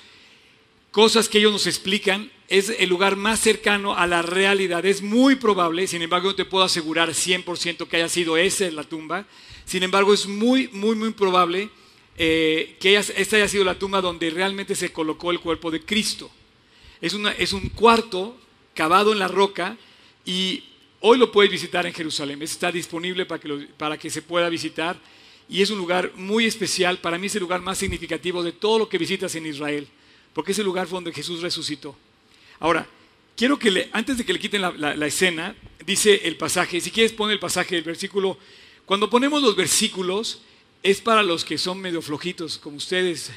cosas 0.97 1.29
que 1.29 1.37
ellos 1.37 1.53
nos 1.53 1.67
explican, 1.67 2.33
es 2.49 2.71
el 2.71 2.89
lugar 2.89 3.17
más 3.17 3.39
cercano 3.41 3.95
a 3.95 4.07
la 4.07 4.23
realidad. 4.23 4.87
Es 4.87 5.03
muy 5.03 5.35
probable, 5.35 5.87
sin 5.87 6.01
embargo, 6.01 6.29
no 6.29 6.35
te 6.35 6.47
puedo 6.47 6.65
asegurar 6.65 7.11
100% 7.13 7.87
que 7.87 7.97
haya 7.99 8.09
sido 8.09 8.39
esa 8.39 8.71
la 8.71 8.83
tumba. 8.83 9.27
Sin 9.67 9.83
embargo, 9.83 10.15
es 10.15 10.27
muy, 10.27 10.69
muy, 10.69 10.97
muy 10.97 11.11
probable 11.11 11.69
eh, 12.17 12.77
que 12.81 12.97
haya- 12.97 13.13
esta 13.15 13.37
haya 13.37 13.47
sido 13.47 13.63
la 13.63 13.79
tumba 13.79 14.01
donde 14.01 14.31
realmente 14.31 14.75
se 14.75 14.91
colocó 14.91 15.31
el 15.33 15.39
cuerpo 15.41 15.71
de 15.71 15.83
Cristo. 15.85 16.31
Es, 17.03 17.13
una- 17.13 17.33
es 17.33 17.53
un 17.53 17.69
cuarto 17.69 18.35
cavado 18.75 19.13
en 19.13 19.19
la 19.19 19.29
roca 19.29 19.77
y 20.25 20.65
hoy 21.01 21.19
lo 21.19 21.31
puedes 21.31 21.53
visitar 21.53 21.85
en 21.85 21.93
Jerusalén. 21.93 22.41
Está 22.41 22.73
disponible 22.73 23.27
para 23.27 23.39
que, 23.39 23.49
lo- 23.49 23.67
para 23.77 23.99
que 23.99 24.09
se 24.09 24.23
pueda 24.23 24.49
visitar 24.49 24.97
y 25.47 25.61
es 25.61 25.69
un 25.69 25.77
lugar 25.77 26.13
muy 26.17 26.47
especial. 26.47 26.97
Para 27.01 27.19
mí 27.19 27.27
es 27.27 27.35
el 27.35 27.43
lugar 27.43 27.61
más 27.61 27.77
significativo 27.77 28.43
de 28.43 28.53
todo 28.53 28.79
lo 28.79 28.89
que 28.89 28.97
visitas 28.97 29.35
en 29.35 29.45
Israel, 29.45 29.87
porque 30.37 30.53
es 30.53 30.59
el 30.59 30.67
lugar 30.67 30.87
donde 30.87 31.15
Jesús 31.15 31.41
resucitó. 31.41 31.97
Ahora, 32.61 32.87
quiero 33.35 33.59
que 33.59 33.71
le- 33.71 33.89
antes 33.91 34.19
de 34.19 34.25
que 34.27 34.35
le 34.35 34.39
quiten 34.39 34.61
la, 34.61 35.07
escena, 35.07 35.57
dice 35.87 36.21
el 36.25 36.37
pasaje, 36.37 36.79
si 36.79 36.91
quieres 36.91 37.15
pon 37.15 37.31
el 37.31 37.39
pasaje 37.39 37.75
del 37.75 37.85
versículo, 37.85 38.37
cuando 38.85 39.09
ponemos 39.09 39.43
los 39.43 39.57
versículos 39.57 40.43
es 40.83 41.01
para 41.01 41.23
los 41.23 41.43
que 41.43 41.57
son 41.57 41.81
medio 41.81 42.03
flojitos 42.03 42.59
como 42.59 42.77
ustedes. 42.77 43.31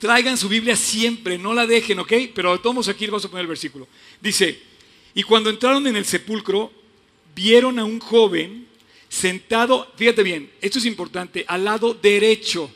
Traigan 0.00 0.36
su 0.36 0.48
Biblia 0.48 0.74
siempre, 0.74 1.38
no 1.38 1.54
la 1.54 1.68
dejen, 1.68 2.00
¿ok? 2.00 2.12
Pero 2.34 2.58
todos 2.58 2.88
aquí 2.88 3.06
vamos 3.06 3.24
a 3.24 3.28
poner 3.28 3.42
el 3.42 3.48
versículo. 3.48 3.86
Dice, 4.20 4.60
y 5.14 5.22
cuando 5.22 5.50
entraron 5.50 5.86
en 5.86 5.94
el 5.94 6.04
sepulcro, 6.04 6.72
vieron 7.32 7.78
a 7.78 7.84
un 7.84 8.00
joven 8.00 8.66
sentado, 9.08 9.88
fíjate 9.96 10.24
bien, 10.24 10.50
esto 10.60 10.80
es 10.80 10.84
importante, 10.84 11.44
al 11.46 11.62
lado 11.62 11.94
derecho, 11.94 12.68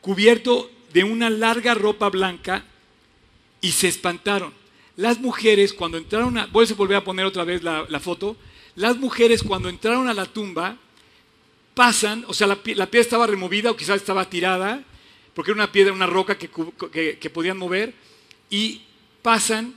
cubierto 0.00 0.70
de 0.92 1.04
una 1.04 1.30
larga 1.30 1.74
ropa 1.74 2.08
blanca, 2.08 2.64
y 3.60 3.72
se 3.72 3.88
espantaron. 3.88 4.52
Las 4.96 5.18
mujeres 5.20 5.72
cuando 5.72 5.98
entraron 5.98 6.38
a, 6.38 6.46
voy 6.46 6.66
a 6.70 6.74
volver 6.74 6.96
a 6.96 7.04
poner 7.04 7.26
otra 7.26 7.44
vez 7.44 7.62
la, 7.62 7.84
la 7.88 8.00
foto, 8.00 8.36
las 8.76 8.96
mujeres 8.96 9.42
cuando 9.42 9.68
entraron 9.68 10.08
a 10.08 10.14
la 10.14 10.26
tumba, 10.26 10.76
pasan, 11.74 12.24
o 12.28 12.34
sea, 12.34 12.46
la, 12.46 12.58
la 12.74 12.86
piedra 12.86 13.00
estaba 13.04 13.26
removida 13.26 13.70
o 13.70 13.76
quizás 13.76 13.96
estaba 13.96 14.28
tirada, 14.28 14.82
porque 15.34 15.50
era 15.52 15.58
una 15.62 15.72
piedra, 15.72 15.92
una 15.92 16.06
roca 16.06 16.36
que, 16.36 16.48
que- 16.92 17.18
que 17.18 17.30
podían 17.30 17.58
mover, 17.58 17.94
y 18.50 18.82
pasan 19.22 19.74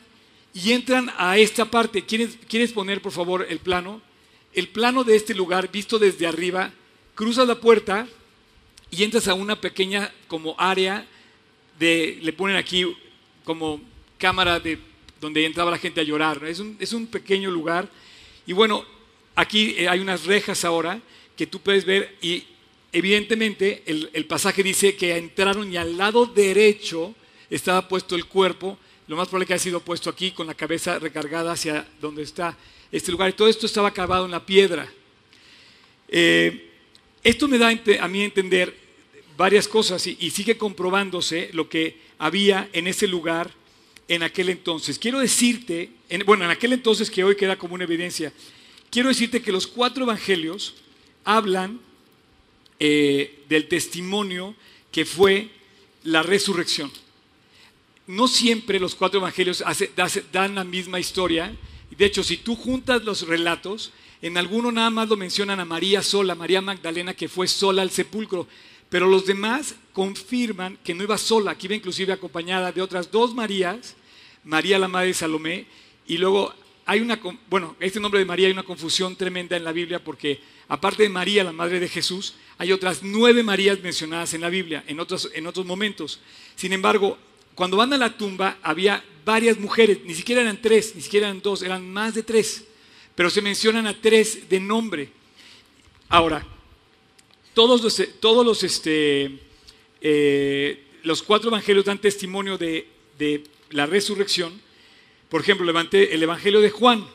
y 0.53 0.71
entran 0.71 1.11
a 1.17 1.37
esta 1.37 1.65
parte. 1.65 2.05
¿Quieres, 2.05 2.37
¿Quieres 2.47 2.71
poner, 2.71 3.01
por 3.01 3.11
favor, 3.11 3.45
el 3.47 3.59
plano? 3.59 4.01
El 4.53 4.67
plano 4.67 5.03
de 5.03 5.15
este 5.15 5.33
lugar, 5.33 5.71
visto 5.71 5.97
desde 5.99 6.27
arriba, 6.27 6.71
cruzas 7.15 7.47
la 7.47 7.55
puerta 7.59 8.07
y 8.91 9.03
entras 9.03 9.27
a 9.29 9.33
una 9.33 9.59
pequeña 9.59 10.13
como 10.27 10.53
área 10.59 11.07
de, 11.79 12.19
le 12.21 12.33
ponen 12.33 12.57
aquí 12.57 12.85
como 13.45 13.81
cámara 14.17 14.59
de 14.59 14.77
donde 15.21 15.45
entraba 15.45 15.71
la 15.71 15.77
gente 15.77 16.01
a 16.01 16.03
llorar. 16.03 16.43
Es, 16.43 16.59
un, 16.59 16.75
es 16.79 16.91
un 16.91 17.07
pequeño 17.07 17.49
lugar. 17.49 17.87
Y 18.45 18.53
bueno, 18.53 18.85
aquí 19.35 19.75
eh, 19.77 19.87
hay 19.87 19.99
unas 19.99 20.25
rejas 20.25 20.65
ahora 20.65 20.99
que 21.37 21.47
tú 21.47 21.59
puedes 21.59 21.85
ver 21.85 22.17
y 22.21 22.43
evidentemente 22.91 23.83
el, 23.85 24.09
el 24.13 24.25
pasaje 24.25 24.61
dice 24.61 24.95
que 24.95 25.15
entraron 25.15 25.71
y 25.71 25.77
al 25.77 25.95
lado 25.97 26.25
derecho 26.25 27.15
estaba 27.49 27.87
puesto 27.87 28.15
el 28.15 28.25
cuerpo. 28.25 28.77
Lo 29.07 29.15
más 29.15 29.27
probable 29.27 29.45
que 29.45 29.53
haya 29.53 29.63
sido 29.63 29.79
puesto 29.79 30.09
aquí 30.09 30.31
con 30.31 30.47
la 30.47 30.53
cabeza 30.53 30.99
recargada 30.99 31.53
hacia 31.53 31.87
donde 32.01 32.23
está 32.23 32.57
este 32.91 33.11
lugar. 33.11 33.29
Y 33.29 33.33
todo 33.33 33.47
esto 33.47 33.65
estaba 33.65 33.91
cavado 33.91 34.25
en 34.25 34.31
la 34.31 34.45
piedra. 34.45 34.91
Eh, 36.09 36.69
esto 37.23 37.47
me 37.47 37.57
da 37.57 37.69
a 37.69 38.07
mí 38.07 38.21
entender 38.23 38.80
varias 39.41 39.67
cosas 39.67 40.05
y, 40.05 40.29
sigue 40.29 40.55
comprobándose 40.57 41.49
lo 41.53 41.67
que 41.67 41.97
había 42.19 42.69
en 42.73 42.87
ese 42.87 43.07
lugar 43.07 43.51
en 44.07 44.23
aquel 44.23 44.49
entonces. 44.49 44.99
Quiero 44.99 45.19
decirte, 45.19 45.89
en- 46.09 46.25
bueno, 46.25 46.45
en 46.45 46.51
aquel 46.51 46.73
entonces 46.73 47.09
que 47.09 47.23
hoy 47.23 47.35
queda 47.35 47.57
como 47.57 47.73
una 47.73 47.85
evidencia, 47.85 48.31
quiero 48.91 49.09
decirte 49.09 49.41
que 49.41 49.51
los 49.51 49.65
cuatro 49.67 50.03
evangelios 50.03 50.75
hablan 51.23 51.79
eh, 52.79 53.43
del 53.49 53.67
testimonio 53.67 54.55
que 54.91 55.05
fue 55.05 55.49
la 56.03 56.23
resurrección. 56.23 56.91
No 58.07 58.27
siempre 58.27 58.79
los 58.79 58.95
cuatro 58.95 59.19
evangelios 59.19 59.63
dan 60.31 60.55
la 60.55 60.63
misma 60.63 60.99
historia. 60.99 61.55
De 61.97 62.05
hecho, 62.05 62.23
si 62.23 62.37
tú 62.37 62.55
juntas 62.55 63.03
los 63.03 63.27
relatos, 63.27 63.91
en 64.21 64.37
alguno 64.37 64.71
nada 64.71 64.89
más 64.89 65.09
lo 65.09 65.17
mencionan 65.17 65.59
a 65.59 65.65
María 65.65 66.01
sola, 66.03 66.35
María 66.35 66.61
Magdalena, 66.61 67.13
que 67.13 67.27
fue 67.27 67.47
sola 67.47 67.81
al 67.81 67.91
sepulcro. 67.91 68.47
Pero 68.91 69.07
los 69.07 69.25
demás 69.25 69.75
confirman 69.93 70.77
que 70.83 70.93
no 70.93 71.03
iba 71.03 71.17
sola, 71.17 71.57
que 71.57 71.67
iba 71.67 71.75
inclusive 71.75 72.11
acompañada 72.11 72.73
de 72.73 72.81
otras 72.81 73.09
dos 73.09 73.33
Marías, 73.33 73.95
María 74.43 74.77
la 74.77 74.89
madre 74.89 75.07
de 75.07 75.13
Salomé, 75.13 75.65
y 76.07 76.17
luego 76.17 76.53
hay 76.85 76.99
una, 76.99 77.17
bueno, 77.49 77.77
este 77.79 78.01
nombre 78.01 78.19
de 78.19 78.25
María 78.25 78.47
hay 78.47 78.51
una 78.51 78.63
confusión 78.63 79.15
tremenda 79.15 79.55
en 79.55 79.63
la 79.63 79.71
Biblia 79.71 80.03
porque 80.03 80.41
aparte 80.67 81.03
de 81.03 81.09
María, 81.09 81.45
la 81.45 81.53
madre 81.53 81.79
de 81.79 81.87
Jesús, 81.87 82.35
hay 82.57 82.73
otras 82.73 82.99
nueve 83.01 83.43
Marías 83.43 83.79
mencionadas 83.79 84.33
en 84.33 84.41
la 84.41 84.49
Biblia, 84.49 84.83
en 84.85 84.99
otros, 84.99 85.31
en 85.33 85.47
otros 85.47 85.65
momentos. 85.65 86.19
Sin 86.57 86.73
embargo, 86.73 87.17
cuando 87.55 87.77
van 87.77 87.93
a 87.93 87.97
la 87.97 88.17
tumba 88.17 88.57
había 88.61 89.01
varias 89.23 89.57
mujeres, 89.57 89.99
ni 90.03 90.15
siquiera 90.15 90.41
eran 90.41 90.61
tres, 90.61 90.95
ni 90.95 91.01
siquiera 91.01 91.29
eran 91.29 91.41
dos, 91.41 91.61
eran 91.61 91.89
más 91.89 92.13
de 92.13 92.23
tres, 92.23 92.65
pero 93.15 93.29
se 93.29 93.41
mencionan 93.41 93.87
a 93.87 94.01
tres 94.01 94.49
de 94.49 94.59
nombre. 94.59 95.09
Ahora, 96.09 96.45
todos 97.53 97.81
los, 97.81 98.45
los, 98.45 98.63
este, 98.63 99.39
eh, 100.01 100.83
los 101.03 101.21
cuatro 101.23 101.49
evangelios 101.49 101.85
dan 101.85 101.99
testimonio 101.99 102.57
de, 102.57 102.87
de 103.17 103.43
la 103.71 103.85
resurrección. 103.85 104.59
Por 105.29 105.41
ejemplo, 105.41 105.65
levanté 105.65 106.13
el 106.13 106.23
evangelio 106.23 106.61
de 106.61 106.69
Juan. 106.69 107.05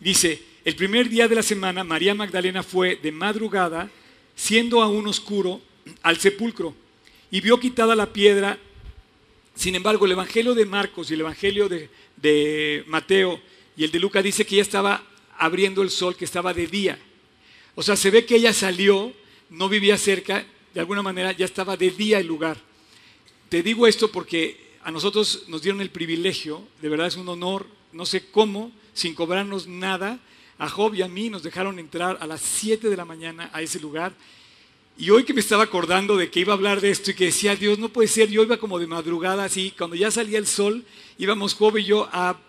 Dice, 0.00 0.42
el 0.64 0.76
primer 0.76 1.08
día 1.08 1.28
de 1.28 1.36
la 1.36 1.42
semana, 1.42 1.84
María 1.84 2.14
Magdalena 2.14 2.62
fue 2.62 2.96
de 2.96 3.12
madrugada, 3.12 3.90
siendo 4.34 4.82
aún 4.82 5.06
oscuro, 5.06 5.60
al 6.02 6.18
sepulcro 6.18 6.74
y 7.30 7.40
vio 7.40 7.60
quitada 7.60 7.94
la 7.94 8.12
piedra 8.12 8.58
sin 9.56 9.74
embargo, 9.74 10.04
el 10.04 10.12
Evangelio 10.12 10.54
de 10.54 10.66
Marcos 10.66 11.10
y 11.10 11.14
el 11.14 11.20
Evangelio 11.20 11.68
de, 11.68 12.84
Mateo 12.86 13.40
y 13.74 13.84
el 13.84 13.90
de 13.90 13.98
Lucas 13.98 14.22
dice 14.22 14.44
que 14.44 14.56
ya 14.56 14.62
estaba 14.62 15.02
abriendo 15.38 15.82
el 15.82 15.88
sol, 15.88 16.14
que 16.14 16.26
estaba 16.26 16.52
de 16.52 16.66
día. 16.66 16.98
O 17.74 17.82
sea, 17.82 17.96
se 17.96 18.10
ve 18.10 18.26
que 18.26 18.36
ella 18.36 18.52
salió, 18.52 19.14
no 19.50 19.68
vivía 19.68 19.98
cerca, 19.98 20.44
de 20.74 20.80
alguna 20.80 21.02
manera 21.02 21.32
ya 21.32 21.44
estaba 21.44 21.76
de 21.76 21.90
día 21.90 22.18
el 22.18 22.26
lugar. 22.26 22.58
Te 23.48 23.62
digo 23.62 23.86
esto 23.86 24.10
porque 24.10 24.76
a 24.82 24.90
nosotros 24.90 25.44
nos 25.48 25.62
dieron 25.62 25.80
el 25.80 25.90
privilegio, 25.90 26.66
de 26.80 26.88
verdad 26.88 27.06
es 27.06 27.16
un 27.16 27.28
honor, 27.28 27.66
no 27.92 28.06
sé 28.06 28.30
cómo, 28.30 28.72
sin 28.94 29.14
cobrarnos 29.14 29.66
nada, 29.66 30.18
a 30.58 30.68
Job 30.68 30.94
y 30.94 31.02
a 31.02 31.08
mí 31.08 31.28
nos 31.28 31.42
dejaron 31.42 31.78
entrar 31.78 32.18
a 32.20 32.26
las 32.26 32.40
7 32.40 32.88
de 32.88 32.96
la 32.96 33.04
mañana 33.04 33.50
a 33.52 33.62
ese 33.62 33.78
lugar 33.78 34.14
y 34.98 35.10
hoy 35.10 35.24
que 35.24 35.34
me 35.34 35.40
estaba 35.40 35.64
acordando 35.64 36.16
de 36.16 36.30
que 36.30 36.40
iba 36.40 36.54
a 36.54 36.56
hablar 36.56 36.80
de 36.80 36.90
esto 36.90 37.10
y 37.10 37.14
que 37.14 37.26
decía, 37.26 37.54
Dios, 37.54 37.78
no 37.78 37.90
puede 37.90 38.08
ser, 38.08 38.30
yo 38.30 38.42
iba 38.42 38.56
como 38.56 38.78
de 38.78 38.86
madrugada 38.86 39.44
así, 39.44 39.74
cuando 39.76 39.94
ya 39.94 40.10
salía 40.10 40.38
el 40.38 40.46
sol, 40.46 40.84
íbamos 41.18 41.52
Job 41.52 41.76
y 41.76 41.84
yo 41.84 42.08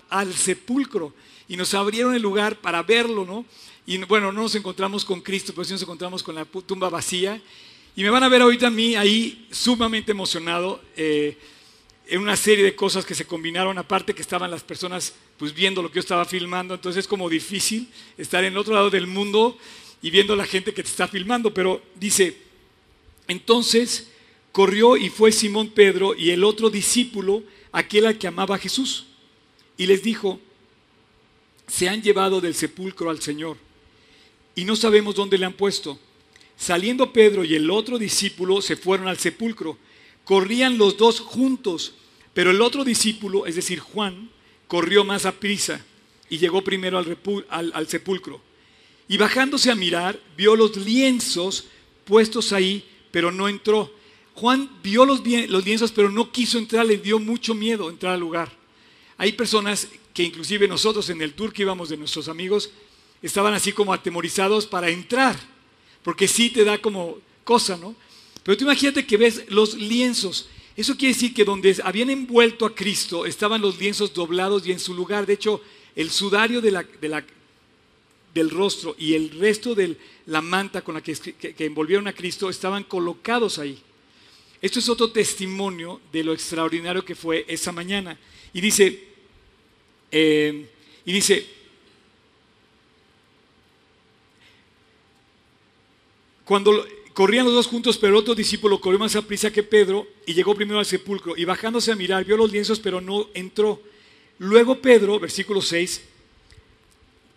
al 0.10 0.34
sepulcro 0.34 1.14
y 1.50 1.58
nos 1.58 1.74
abrieron 1.74 2.16
el 2.16 2.22
lugar 2.22 2.56
para 2.62 2.84
verlo, 2.84 3.26
¿no? 3.26 3.46
Y 3.90 3.98
bueno, 4.00 4.34
no 4.34 4.42
nos 4.42 4.54
encontramos 4.54 5.06
con 5.06 5.22
Cristo, 5.22 5.54
pero 5.56 5.64
sí 5.64 5.72
nos 5.72 5.82
encontramos 5.82 6.22
con 6.22 6.36
la 6.36 6.44
tumba 6.44 6.90
vacía. 6.90 7.42
Y 7.96 8.04
me 8.04 8.10
van 8.10 8.22
a 8.22 8.28
ver 8.28 8.42
ahorita 8.42 8.68
a 8.68 8.70
mí 8.70 8.98
ahí 8.98 9.48
sumamente 9.50 10.12
emocionado 10.12 10.82
eh, 10.98 11.38
en 12.06 12.20
una 12.20 12.36
serie 12.36 12.66
de 12.66 12.76
cosas 12.76 13.06
que 13.06 13.16
se 13.16 13.24
combinaron, 13.24 13.78
aparte 13.78 14.14
que 14.14 14.22
estaban 14.22 14.52
las 14.52 14.62
personas 14.62 15.14
pues 15.38 15.54
viendo 15.54 15.82
lo 15.82 15.90
que 15.90 15.96
yo 15.96 16.00
estaba 16.02 16.26
filmando, 16.26 16.74
entonces 16.74 17.06
es 17.06 17.08
como 17.08 17.30
difícil 17.30 17.88
estar 18.18 18.44
en 18.44 18.52
el 18.52 18.58
otro 18.60 18.74
lado 18.74 18.90
del 18.90 19.08
mundo 19.08 19.58
y 20.02 20.12
viendo 20.12 20.34
a 20.34 20.38
la 20.38 20.46
gente 20.46 20.74
que 20.74 20.84
te 20.84 20.90
está 20.90 21.08
filmando, 21.08 21.54
pero 21.54 21.82
dice, 21.96 22.38
entonces 23.30 24.10
corrió 24.52 24.98
y 24.98 25.10
fue 25.10 25.32
Simón 25.32 25.70
Pedro 25.70 26.14
y 26.14 26.32
el 26.32 26.44
otro 26.44 26.70
discípulo, 26.70 27.42
aquel 27.72 28.06
al 28.06 28.18
que 28.18 28.28
amaba 28.28 28.56
a 28.56 28.60
Jesús, 28.60 29.06
y 29.78 29.86
les 29.86 30.04
dijo, 30.04 30.42
se 31.68 31.88
han 31.88 32.02
llevado 32.02 32.42
del 32.42 32.54
sepulcro 32.54 33.10
al 33.10 33.22
Señor 33.22 33.66
y 34.58 34.66
no 34.66 34.76
sabemos 34.76 35.14
dónde 35.14 35.38
le 35.38 35.46
han 35.46 35.54
puesto. 35.54 36.00
Saliendo 36.58 37.14
Pedro 37.14 37.46
y 37.46 37.54
el 37.54 37.70
otro 37.70 38.00
discípulo 38.00 38.60
se 38.60 38.76
fueron 38.76 39.08
al 39.08 39.20
sepulcro. 39.20 39.78
Corrían 40.24 40.80
los 40.80 40.98
dos 40.98 41.20
juntos, 41.20 41.94
pero 42.34 42.50
el 42.50 42.60
otro 42.62 42.84
discípulo, 42.84 43.46
es 43.46 43.56
decir, 43.56 43.80
Juan, 43.80 44.32
corrió 44.68 45.06
más 45.06 45.28
a 45.28 45.34
prisa 45.34 45.86
y 46.28 46.40
llegó 46.40 46.64
primero 46.64 46.98
al, 46.98 47.72
al 47.72 47.88
sepulcro. 47.88 48.42
Y 49.08 49.18
bajándose 49.18 49.70
a 49.70 49.76
mirar, 49.76 50.20
vio 50.36 50.56
los 50.56 50.76
lienzos 50.76 51.66
puestos 52.04 52.52
ahí, 52.52 52.84
pero 53.12 53.32
no 53.32 53.48
entró. 53.48 53.94
Juan 54.34 54.72
vio 54.82 55.06
los, 55.06 55.24
lienzos, 55.24 55.92
pero 55.92 56.10
no 56.10 56.32
quiso 56.32 56.58
entrar, 56.58 56.84
le 56.84 56.98
dio 56.98 57.20
mucho 57.20 57.54
miedo 57.54 57.92
entrar 57.92 58.16
al 58.16 58.20
lugar. 58.20 58.52
Hay 59.18 59.34
personas 59.34 59.88
que 60.16 60.24
inclusive 60.24 60.68
nosotros 60.68 61.08
en 61.12 61.22
el 61.22 61.34
tour 61.34 61.54
que 61.54 61.62
íbamos 61.62 61.90
de 61.90 61.98
nuestros 61.98 62.28
amigos, 62.28 62.72
estaban 63.22 63.54
así 63.54 63.72
como 63.72 63.94
atemorizados 63.94 64.66
para 64.66 64.90
entrar, 64.90 65.38
porque 66.04 66.28
sí 66.28 66.50
te 66.50 66.64
da 66.64 66.78
como 66.78 67.18
cosa, 67.44 67.78
¿no? 67.78 67.96
Pero 68.44 68.58
tú 68.58 68.64
imagínate 68.64 69.06
que 69.06 69.18
ves 69.18 69.44
los 69.50 69.74
lienzos. 69.74 70.50
Eso 70.76 70.96
quiere 70.96 71.14
decir 71.14 71.34
que 71.34 71.44
donde 71.44 71.76
habían 71.84 72.10
envuelto 72.10 72.66
a 72.66 72.74
Cristo 72.74 73.26
estaban 73.26 73.62
los 73.62 73.78
lienzos 73.80 74.14
doblados 74.14 74.66
y 74.66 74.72
en 74.72 74.80
su 74.80 74.94
lugar, 74.94 75.26
de 75.26 75.34
hecho, 75.34 75.62
el 75.96 76.12
sudario 76.12 76.62
de 76.62 76.72
la, 76.72 76.84
de 76.84 77.10
la 77.10 77.26
del 78.38 78.50
rostro 78.52 78.96
y 79.00 79.16
el 79.16 79.32
resto 79.32 79.74
de 79.74 79.98
la 80.28 80.42
manta 80.42 80.82
con 80.84 80.94
la 80.96 81.02
que, 81.02 81.16
envolvieron 81.60 82.08
a 82.08 82.14
Cristo 82.14 82.50
estaban 82.50 82.84
colocados 82.84 83.58
ahí. 83.58 83.80
Esto 84.62 84.80
es 84.80 84.90
otro 84.90 85.12
testimonio 85.12 86.02
de 86.12 86.24
lo 86.24 86.34
extraordinario 86.34 87.04
que 87.04 87.16
fue 87.16 87.46
esa 87.48 87.72
mañana. 87.72 88.18
Y 88.54 88.62
dice, 88.62 89.08
eh, 90.12 90.70
y 91.06 91.12
dice, 91.12 91.46
cuando 96.48 96.88
corrían 97.14 97.46
los 97.46 97.54
dos 97.54 97.68
juntos, 97.68 97.98
pero 97.98 98.18
otro 98.18 98.34
discípulo 98.34 98.80
corrió 98.80 98.98
más 98.98 99.18
a 99.18 99.52
que 99.52 99.64
Pedro 99.64 100.08
y 100.26 100.34
llegó 100.34 100.56
primero 100.56 100.80
al 100.80 100.86
sepulcro. 100.86 101.36
Y 101.36 101.44
bajándose 101.44 101.92
a 101.92 101.96
mirar, 101.96 102.24
vio 102.24 102.38
los 102.38 102.52
lienzos, 102.52 102.80
pero 102.80 103.02
no 103.02 103.28
entró. 103.34 103.82
Luego 104.40 104.82
Pedro, 104.82 105.20
versículo 105.20 105.62
6, 105.62 106.02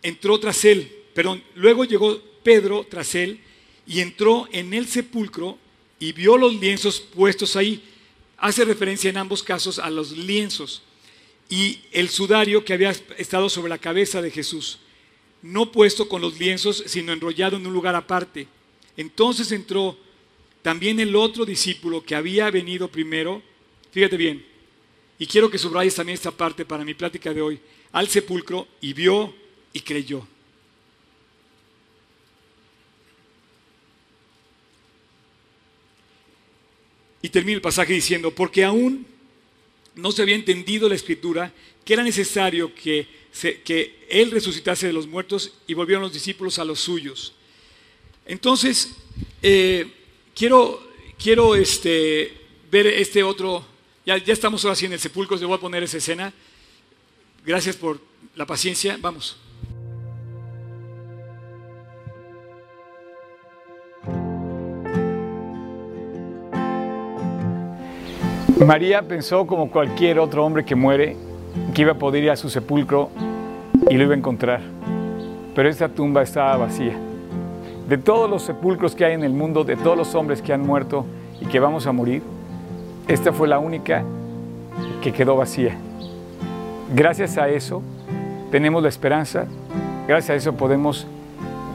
entró 0.03 0.39
tras 0.39 0.65
él, 0.65 0.91
perdón, 1.13 1.43
luego 1.57 1.85
llegó 1.85 2.21
Pedro 2.45 2.87
tras 2.89 3.17
él 3.17 3.41
y 3.85 3.99
entró 4.01 4.49
en 4.53 4.73
el 4.75 4.87
sepulcro 4.87 5.59
y 5.99 6.13
vio 6.13 6.37
los 6.39 6.55
lienzos 6.55 7.01
puestos 7.01 7.57
ahí. 7.57 7.83
Hace 8.37 8.65
referencia 8.65 9.11
en 9.11 9.17
ambos 9.17 9.43
casos 9.43 9.81
a 9.81 9.91
los 9.91 10.13
lienzos 10.13 10.83
y 11.49 11.81
el 11.91 12.11
sudario 12.11 12.65
que 12.65 12.75
había 12.75 12.95
estado 13.19 13.49
sobre 13.49 13.71
la 13.71 13.79
cabeza 13.79 14.23
de 14.23 14.31
Jesús, 14.31 14.79
no 15.43 15.73
puesto 15.73 16.09
con 16.09 16.23
los 16.23 16.39
lienzos, 16.39 16.85
sino 16.87 17.13
enrollado 17.13 17.57
en 17.57 17.67
un 17.67 17.73
lugar 17.73 17.97
aparte. 17.97 18.47
Entonces 18.97 19.53
entró 19.53 19.97
también 20.63 21.01
el 21.01 21.17
otro 21.17 21.45
discípulo 21.45 22.03
que 22.03 22.15
había 22.15 22.51
venido 22.51 22.89
primero, 22.89 23.43
fíjate 23.93 24.17
bien, 24.17 24.45
y 25.19 25.27
quiero 25.27 25.51
que 25.51 25.59
subrayes 25.59 25.95
también 25.95 26.15
esta 26.15 26.31
parte 26.31 26.65
para 26.65 26.85
mi 26.85 26.95
plática 26.95 27.33
de 27.33 27.43
hoy, 27.43 27.61
al 27.93 28.09
sepulcro 28.09 28.67
y 28.81 28.93
vio 28.93 29.35
y 29.73 29.81
creyó. 29.81 30.27
Y 37.23 37.29
termina 37.29 37.57
el 37.57 37.63
pasaje 37.63 37.93
diciendo, 37.93 38.31
porque 38.31 38.65
aún 38.65 39.07
no 39.95 40.13
se 40.13 40.23
había 40.23 40.35
entendido 40.35 40.89
la 40.89 40.95
escritura 40.95 41.53
que 41.85 41.93
era 41.93 42.03
necesario 42.03 42.75
que, 42.75 43.07
que 43.65 44.07
Él 44.09 44.31
resucitase 44.31 44.87
de 44.87 44.93
los 44.93 45.07
muertos 45.07 45.53
y 45.67 45.75
volvieron 45.75 46.03
los 46.03 46.13
discípulos 46.13 46.59
a 46.59 46.65
los 46.65 46.81
suyos. 46.81 47.35
Entonces, 48.31 48.93
eh, 49.43 49.93
quiero, 50.37 50.81
quiero 51.21 51.57
este, 51.57 52.33
ver 52.71 52.87
este 52.87 53.25
otro, 53.25 53.65
ya, 54.07 54.19
ya 54.19 54.33
estamos 54.33 54.65
ahora 54.65 54.77
sí 54.77 54.87
en 54.87 54.93
el 54.93 55.01
sepulcro, 55.01 55.37
le 55.37 55.47
voy 55.47 55.57
a 55.57 55.61
poner 55.61 55.83
esa 55.83 55.97
escena. 55.97 56.33
Gracias 57.45 57.75
por 57.75 58.01
la 58.37 58.47
paciencia, 58.47 58.97
vamos. 59.01 59.37
María 68.65 69.03
pensó 69.03 69.45
como 69.45 69.73
cualquier 69.73 70.21
otro 70.21 70.45
hombre 70.45 70.65
que 70.65 70.77
muere 70.77 71.17
que 71.75 71.83
iba 71.83 71.93
a 71.93 71.99
poder 71.99 72.23
ir 72.23 72.31
a 72.31 72.37
su 72.37 72.49
sepulcro 72.49 73.11
y 73.91 73.97
lo 73.97 74.05
iba 74.05 74.15
a 74.15 74.19
encontrar. 74.19 74.63
Pero 75.53 75.69
esta 75.69 75.89
tumba 75.89 76.23
estaba 76.23 76.57
vacía. 76.59 77.10
De 77.91 77.99
todos 77.99 78.31
los 78.31 78.43
sepulcros 78.43 78.95
que 78.95 79.05
hay 79.05 79.13
en 79.13 79.25
el 79.25 79.33
mundo, 79.33 79.65
de 79.65 79.77
todos 79.77 79.99
los 79.99 80.15
hombres 80.15 80.41
que 80.41 80.53
han 80.55 80.63
muerto 80.63 81.05
y 81.43 81.47
que 81.47 81.61
vamos 81.61 81.87
a 81.87 81.93
morir, 81.93 82.23
esta 83.09 83.33
fue 83.33 83.49
la 83.49 83.59
única 83.59 84.05
que 85.03 85.13
quedó 85.13 85.37
vacía. 85.37 85.77
Gracias 86.95 87.37
a 87.37 87.49
eso 87.49 87.83
tenemos 88.51 88.83
la 88.83 88.89
esperanza, 88.89 89.47
gracias 90.09 90.31
a 90.31 90.35
eso 90.37 90.55
podemos 90.55 91.07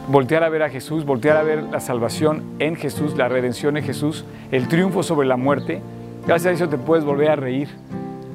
voltear 0.08 0.44
a 0.44 0.50
ver 0.50 0.64
a 0.64 0.70
Jesús, 0.70 1.06
voltear 1.06 1.38
a 1.38 1.44
ver 1.44 1.64
la 1.64 1.80
salvación 1.80 2.44
en 2.60 2.76
Jesús, 2.76 3.16
la 3.16 3.28
redención 3.28 3.78
en 3.78 3.84
Jesús, 3.84 4.26
el 4.52 4.68
triunfo 4.68 5.04
sobre 5.04 5.28
la 5.28 5.38
muerte 5.38 5.82
Gracias 6.26 6.52
a 6.52 6.56
eso 6.56 6.70
te 6.70 6.78
puedes 6.78 7.06
volver 7.06 7.30
a 7.30 7.36
reír. 7.36 7.70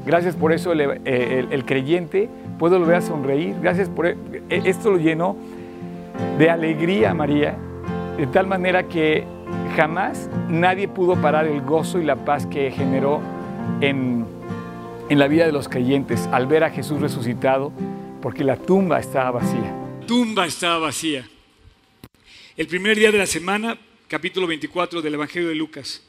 Gracias 0.06 0.36
por 0.36 0.52
eso 0.52 0.72
el, 0.72 1.64
creyente 1.66 2.28
puede 2.58 2.78
volver 2.78 2.96
a 2.96 3.00
sonreír. 3.00 3.56
Gracias 3.60 3.88
por 3.88 4.06
e, 4.06 4.16
esto 4.48 4.92
lo 4.92 4.98
llenó 4.98 5.36
de 6.38 6.50
alegría 6.50 7.12
María, 7.14 7.56
de 8.20 8.26
tal 8.26 8.46
manera 8.46 8.86
que 8.86 9.24
jamás 9.76 10.28
nadie 10.50 10.88
pudo 10.88 11.18
parar 11.22 11.46
el 11.46 11.62
gozo 11.62 11.98
y 11.98 12.04
la 12.04 12.22
paz 12.22 12.44
que 12.44 12.70
generó 12.70 13.22
en, 13.80 14.26
en 15.08 15.18
la 15.18 15.26
vida 15.26 15.46
de 15.46 15.52
los 15.52 15.70
creyentes 15.70 16.26
al 16.30 16.46
ver 16.46 16.62
a 16.64 16.68
Jesús 16.68 17.00
resucitado, 17.00 17.72
porque 18.20 18.44
la 18.44 18.58
tumba 18.58 19.00
estaba 19.00 19.30
vacía. 19.30 19.74
Tumba 20.06 20.44
estaba 20.44 20.76
vacía. 20.76 21.26
El 22.58 22.66
primer 22.66 22.98
día 22.98 23.10
de 23.10 23.16
la 23.16 23.26
semana, 23.26 23.78
capítulo 24.06 24.46
24 24.46 25.00
del 25.00 25.14
Evangelio 25.14 25.48
de 25.48 25.54
Lucas. 25.54 26.02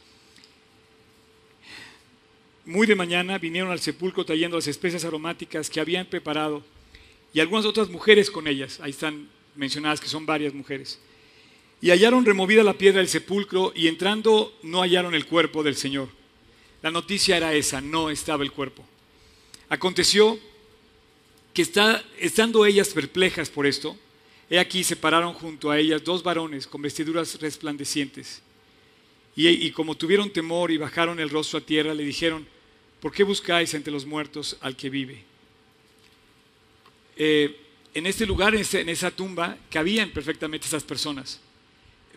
Muy 2.66 2.88
de 2.88 2.96
mañana 2.96 3.38
vinieron 3.38 3.72
al 3.72 3.80
sepulcro 3.80 4.26
trayendo 4.26 4.58
las 4.58 4.68
especias 4.68 5.06
aromáticas 5.06 5.70
que 5.70 5.80
habían 5.80 6.06
preparado 6.08 6.62
y 7.34 7.40
algunas 7.40 7.66
otras 7.66 7.90
mujeres 7.90 8.30
con 8.30 8.48
ellas. 8.48 8.82
Ahí 8.82 8.92
están 8.92 9.30
mencionadas 9.56 10.02
que 10.02 10.10
son 10.10 10.26
varias 10.26 10.54
mujeres. 10.54 11.00
Y 11.82 11.90
hallaron 11.90 12.26
removida 12.26 12.64
la 12.64 12.78
piedra 12.78 13.00
del 13.00 13.10
sepulcro 13.10 13.74
y 13.76 13.88
entrando 13.88 14.58
no 14.62 14.82
hallaron 14.82 15.16
el 15.16 15.26
cuerpo 15.26 15.64
del 15.64 15.76
Señor. 15.76 16.10
La 16.82 16.92
noticia 16.92 17.38
era 17.38 17.54
esa, 17.54 17.82
no 17.82 18.10
estaba 18.10 18.44
el 18.44 18.52
cuerpo. 18.52 18.86
Aconteció 19.70 20.40
que 21.54 21.62
está, 21.62 22.04
estando 22.20 22.66
ellas 22.66 22.90
perplejas 22.90 23.50
por 23.50 23.66
esto, 23.66 23.98
he 24.50 24.60
aquí 24.60 24.84
se 24.84 24.96
pararon 24.96 25.34
junto 25.34 25.72
a 25.72 25.80
ellas 25.80 26.04
dos 26.04 26.24
varones 26.24 26.68
con 26.68 26.82
vestiduras 26.82 27.40
resplandecientes. 27.40 28.42
Y, 29.36 29.72
como 29.72 29.96
tuvieron 29.96 30.30
temor 30.30 30.72
y 30.72 30.78
bajaron 30.78 31.20
el 31.20 31.30
rostro 31.30 31.60
a 31.60 31.62
tierra, 31.62 31.94
le 31.94 32.04
dijeron, 32.04 32.46
¿por 33.00 33.14
qué 33.14 33.24
buscáis 33.24 33.74
entre 33.74 33.94
los 33.94 34.06
muertos 34.06 34.58
al 34.60 34.76
que 34.76 34.90
vive? 34.90 35.24
Eh, 37.16 37.58
en 37.94 38.06
este 38.08 38.26
lugar, 38.26 38.54
en, 38.54 38.90
esa 38.90 39.10
tumba, 39.10 39.58
cabían 39.70 40.10
perfectamente 40.10 40.68
esas 40.68 40.84
personas. 40.84 41.40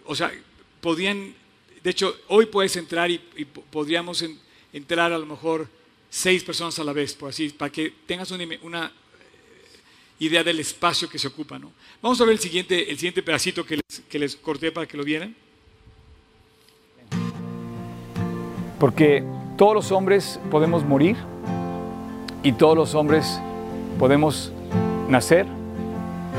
O 0.06 0.14
sea, 0.14 0.32
podían, 0.80 1.34
de 1.82 1.90
hecho, 1.90 2.14
hoy 2.28 2.46
puedes 2.46 2.76
entrar 2.76 3.10
y, 3.10 3.18
podríamos 3.70 4.24
entrar 4.72 5.12
a 5.12 5.18
lo 5.18 5.26
mejor 5.26 5.68
seis 6.10 6.44
personas 6.44 6.78
a 6.78 6.84
la 6.84 6.92
vez, 6.92 7.14
por 7.14 7.30
así, 7.30 7.48
para 7.48 7.70
que 7.70 7.92
tengas 8.06 8.30
una, 8.30 8.92
idea 10.20 10.44
del 10.44 10.60
espacio 10.60 11.08
que 11.08 11.18
se 11.18 11.28
ocupa. 11.28 11.58
¿no? 11.58 11.72
Vamos 12.00 12.20
a 12.20 12.24
ver 12.24 12.34
el 12.34 12.38
siguiente, 12.38 12.90
el 12.90 12.96
siguiente 12.96 13.22
pedacito 13.22 13.64
que 13.66 13.76
les, 13.76 14.00
que 14.08 14.18
les 14.18 14.36
corté 14.36 14.70
para 14.70 14.86
que 14.86 14.96
lo 14.96 15.04
vieran. 15.04 15.34
Porque 18.78 19.24
todos 19.56 19.74
los 19.74 19.92
hombres 19.92 20.38
podemos 20.50 20.84
morir 20.84 21.16
y 22.42 22.52
todos 22.52 22.76
los 22.76 22.94
hombres 22.94 23.40
podemos 23.98 24.52
nacer, 25.08 25.46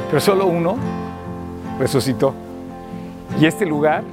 pero 0.09 0.21
solo 0.21 0.45
uno 0.45 0.77
resucitó. 1.79 2.44
Y 3.39 3.45
este 3.45 3.65
lugar 3.65 4.03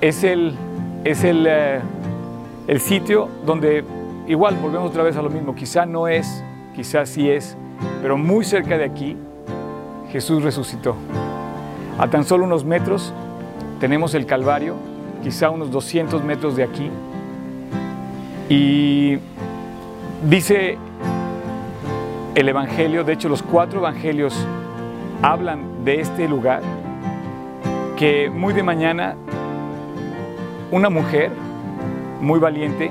es 0.00 0.24
el, 0.24 0.54
es 1.04 1.24
el, 1.24 1.46
eh, 1.48 1.80
el 2.66 2.80
sitio 2.80 3.28
donde 3.44 3.84
igual 4.26 4.56
volvemos 4.56 4.90
otra 4.90 5.02
vez 5.02 5.16
a 5.16 5.22
lo 5.22 5.30
mismo, 5.30 5.54
quizá 5.54 5.84
no 5.84 6.08
es, 6.08 6.42
quizá 6.74 7.04
sí 7.04 7.28
es, 7.28 7.56
pero 8.00 8.16
muy 8.16 8.44
cerca 8.44 8.78
de 8.78 8.84
aquí 8.84 9.16
Jesús 10.10 10.42
resucitó. 10.42 10.96
A 11.98 12.08
tan 12.08 12.24
solo 12.24 12.44
unos 12.44 12.64
metros 12.64 13.12
tenemos 13.80 14.14
el 14.14 14.26
Calvario, 14.26 14.76
quizá 15.22 15.50
unos 15.50 15.70
200 15.70 16.24
metros 16.24 16.56
de 16.56 16.64
aquí. 16.64 16.90
Y 18.48 19.18
dice 20.28 20.78
el 22.34 22.48
Evangelio, 22.48 23.04
de 23.04 23.12
hecho 23.12 23.28
los 23.28 23.42
cuatro 23.42 23.80
Evangelios 23.80 24.34
hablan 25.22 25.84
de 25.84 26.00
este 26.00 26.28
lugar, 26.28 26.62
que 28.02 28.30
muy 28.30 28.52
de 28.52 28.64
mañana 28.64 29.14
una 30.72 30.90
mujer 30.90 31.30
muy 32.20 32.40
valiente, 32.40 32.90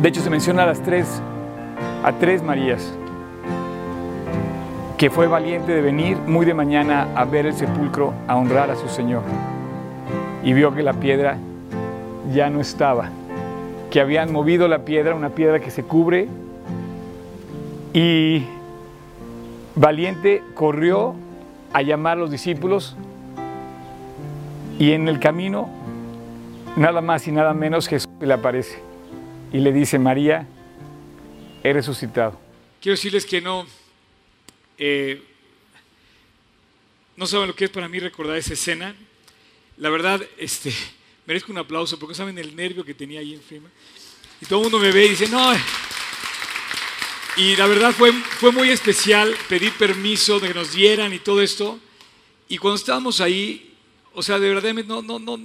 de 0.00 0.08
hecho 0.08 0.20
se 0.20 0.30
menciona 0.30 0.62
a 0.62 0.66
las 0.66 0.80
tres, 0.80 1.20
a 2.04 2.12
tres 2.12 2.40
Marías, 2.40 2.94
que 4.96 5.10
fue 5.10 5.26
valiente 5.26 5.72
de 5.72 5.82
venir 5.82 6.16
muy 6.18 6.46
de 6.46 6.54
mañana 6.54 7.08
a 7.16 7.24
ver 7.24 7.46
el 7.46 7.52
sepulcro, 7.52 8.14
a 8.28 8.36
honrar 8.36 8.70
a 8.70 8.76
su 8.76 8.88
Señor. 8.88 9.22
Y 10.44 10.52
vio 10.52 10.72
que 10.72 10.84
la 10.84 10.92
piedra 10.92 11.38
ya 12.32 12.48
no 12.48 12.60
estaba, 12.60 13.08
que 13.90 14.00
habían 14.00 14.30
movido 14.30 14.68
la 14.68 14.84
piedra, 14.84 15.16
una 15.16 15.30
piedra 15.30 15.58
que 15.58 15.72
se 15.72 15.82
cubre, 15.82 16.28
y 17.92 18.44
valiente 19.74 20.44
corrió 20.54 21.16
a 21.72 21.82
llamar 21.82 22.18
a 22.18 22.20
los 22.20 22.30
discípulos 22.30 22.96
y 24.80 24.92
en 24.92 25.08
el 25.08 25.20
camino, 25.20 25.68
nada 26.74 27.02
más 27.02 27.28
y 27.28 27.32
nada 27.32 27.52
menos, 27.52 27.86
Jesús 27.86 28.08
le 28.18 28.32
aparece 28.32 28.82
y 29.52 29.58
le 29.58 29.72
dice, 29.72 29.98
María, 29.98 30.48
he 31.62 31.70
resucitado. 31.74 32.40
Quiero 32.80 32.96
decirles 32.96 33.26
que 33.26 33.42
no, 33.42 33.66
eh, 34.78 35.22
no 37.14 37.26
saben 37.26 37.48
lo 37.48 37.54
que 37.54 37.66
es 37.66 37.70
para 37.70 37.88
mí 37.88 37.98
recordar 37.98 38.38
esa 38.38 38.54
escena. 38.54 38.94
La 39.76 39.90
verdad, 39.90 40.22
este, 40.38 40.72
merezco 41.26 41.52
un 41.52 41.58
aplauso 41.58 41.98
porque 41.98 42.14
saben 42.14 42.38
el 42.38 42.56
nervio 42.56 42.82
que 42.82 42.94
tenía 42.94 43.20
ahí 43.20 43.34
encima. 43.34 43.68
Y 44.40 44.46
todo 44.46 44.60
el 44.60 44.70
mundo 44.70 44.78
me 44.78 44.90
ve 44.90 45.04
y 45.04 45.08
dice, 45.10 45.28
no. 45.28 45.52
Y 47.36 47.54
la 47.54 47.66
verdad 47.66 47.92
fue, 47.92 48.12
fue 48.12 48.50
muy 48.50 48.70
especial 48.70 49.36
pedir 49.46 49.74
permiso 49.74 50.40
de 50.40 50.48
que 50.48 50.54
nos 50.54 50.72
dieran 50.72 51.12
y 51.12 51.18
todo 51.18 51.42
esto. 51.42 51.78
Y 52.48 52.56
cuando 52.56 52.76
estábamos 52.76 53.20
ahí, 53.20 53.69
o 54.14 54.22
sea, 54.22 54.38
de 54.38 54.52
verdad 54.52 54.72
no, 54.84 55.02
no, 55.02 55.18
no, 55.18 55.38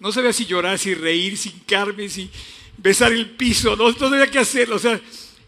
no 0.00 0.12
sabía 0.12 0.32
si 0.32 0.44
llorar, 0.44 0.78
si 0.78 0.94
reír, 0.94 1.36
si 1.36 1.50
hincarme, 1.50 2.08
si 2.08 2.30
besar 2.76 3.12
el 3.12 3.30
piso, 3.30 3.76
no, 3.76 3.90
no 3.90 3.98
sabía 3.98 4.30
qué 4.30 4.38
hacer. 4.38 4.70
O 4.72 4.78
sea, 4.78 5.00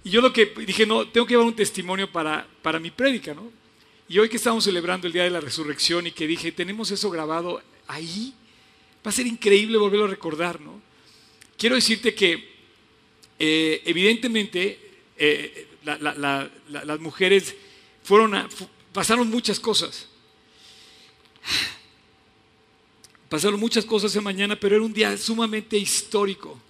y 0.04 0.10
yo 0.10 0.20
lo 0.20 0.32
que 0.32 0.46
dije, 0.66 0.86
no, 0.86 1.06
tengo 1.08 1.26
que 1.26 1.34
llevar 1.34 1.46
un 1.46 1.56
testimonio 1.56 2.10
para, 2.10 2.46
para 2.62 2.78
mi 2.78 2.90
prédica, 2.90 3.34
¿no? 3.34 3.50
Y 4.08 4.18
hoy 4.18 4.28
que 4.28 4.36
estamos 4.36 4.64
celebrando 4.64 5.06
el 5.06 5.12
Día 5.12 5.24
de 5.24 5.30
la 5.30 5.40
Resurrección 5.40 6.06
y 6.06 6.12
que 6.12 6.26
dije, 6.26 6.52
tenemos 6.52 6.90
eso 6.92 7.10
grabado 7.10 7.60
ahí, 7.88 8.32
va 9.04 9.10
a 9.10 9.12
ser 9.12 9.26
increíble 9.26 9.78
volverlo 9.78 10.04
a 10.04 10.08
recordar, 10.08 10.60
¿no? 10.60 10.80
Quiero 11.58 11.74
decirte 11.74 12.14
que 12.14 12.56
eh, 13.38 13.82
evidentemente 13.84 14.78
eh, 15.16 15.66
las 15.84 17.00
mujeres 17.00 17.54
fueron 18.02 18.48
pasaron 18.92 19.28
muchas 19.28 19.58
cosas. 19.58 20.08
Pasaron 23.28 23.58
muchas 23.58 23.84
cosas 23.84 24.12
esa 24.12 24.20
mañana, 24.20 24.58
pero 24.58 24.76
era 24.76 24.84
un 24.84 24.92
día 24.92 25.16
sumamente 25.16 25.76
histórico. 25.76 26.60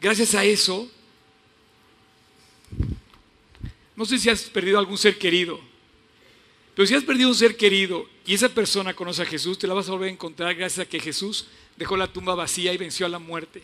Gracias 0.00 0.34
a 0.34 0.44
eso, 0.44 0.90
no 3.96 4.04
sé 4.04 4.18
si 4.18 4.28
has 4.28 4.42
perdido 4.42 4.78
algún 4.78 4.98
ser 4.98 5.16
querido, 5.16 5.60
pero 6.74 6.86
si 6.86 6.94
has 6.94 7.04
perdido 7.04 7.28
un 7.28 7.34
ser 7.34 7.56
querido 7.56 8.08
y 8.26 8.34
esa 8.34 8.48
persona 8.48 8.94
conoce 8.94 9.22
a 9.22 9.26
Jesús, 9.26 9.58
te 9.58 9.66
la 9.66 9.74
vas 9.74 9.88
a 9.88 9.92
volver 9.92 10.08
a 10.08 10.12
encontrar 10.12 10.54
gracias 10.54 10.86
a 10.86 10.88
que 10.88 10.98
Jesús 10.98 11.46
dejó 11.76 11.96
la 11.96 12.12
tumba 12.12 12.34
vacía 12.34 12.72
y 12.72 12.76
venció 12.76 13.06
a 13.06 13.08
la 13.08 13.20
muerte. 13.20 13.62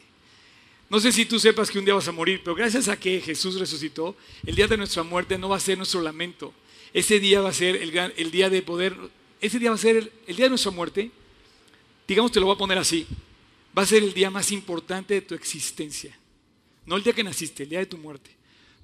No 0.88 1.00
sé 1.00 1.12
si 1.12 1.24
tú 1.24 1.38
sepas 1.38 1.70
que 1.70 1.78
un 1.78 1.84
día 1.84 1.94
vas 1.94 2.08
a 2.08 2.12
morir, 2.12 2.40
pero 2.42 2.54
gracias 2.54 2.88
a 2.88 2.98
que 2.98 3.20
Jesús 3.20 3.58
resucitó, 3.58 4.16
el 4.46 4.54
día 4.54 4.66
de 4.66 4.76
nuestra 4.76 5.02
muerte 5.02 5.38
no 5.38 5.48
va 5.48 5.56
a 5.56 5.60
ser 5.60 5.76
nuestro 5.76 6.00
lamento. 6.00 6.52
Ese 6.92 7.20
día 7.20 7.40
va 7.40 7.50
a 7.50 7.52
ser 7.52 7.76
el, 7.76 8.30
día 8.30 8.50
de 8.50 8.62
poder, 8.62 8.96
ese 9.40 9.58
día 9.58 9.70
va 9.70 9.76
a 9.76 9.78
ser 9.78 9.96
el, 9.96 10.12
el 10.26 10.36
día 10.36 10.46
de 10.46 10.50
nuestra 10.50 10.72
muerte. 10.72 11.10
Digamos, 12.10 12.32
te 12.32 12.40
lo 12.40 12.46
voy 12.46 12.56
a 12.56 12.58
poner 12.58 12.76
así. 12.76 13.06
Va 13.78 13.82
a 13.82 13.86
ser 13.86 14.02
el 14.02 14.12
día 14.12 14.32
más 14.32 14.50
importante 14.50 15.14
de 15.14 15.20
tu 15.20 15.36
existencia. 15.36 16.18
No 16.84 16.96
el 16.96 17.04
día 17.04 17.12
que 17.12 17.22
naciste, 17.22 17.62
el 17.62 17.68
día 17.68 17.78
de 17.78 17.86
tu 17.86 17.98
muerte. 17.98 18.32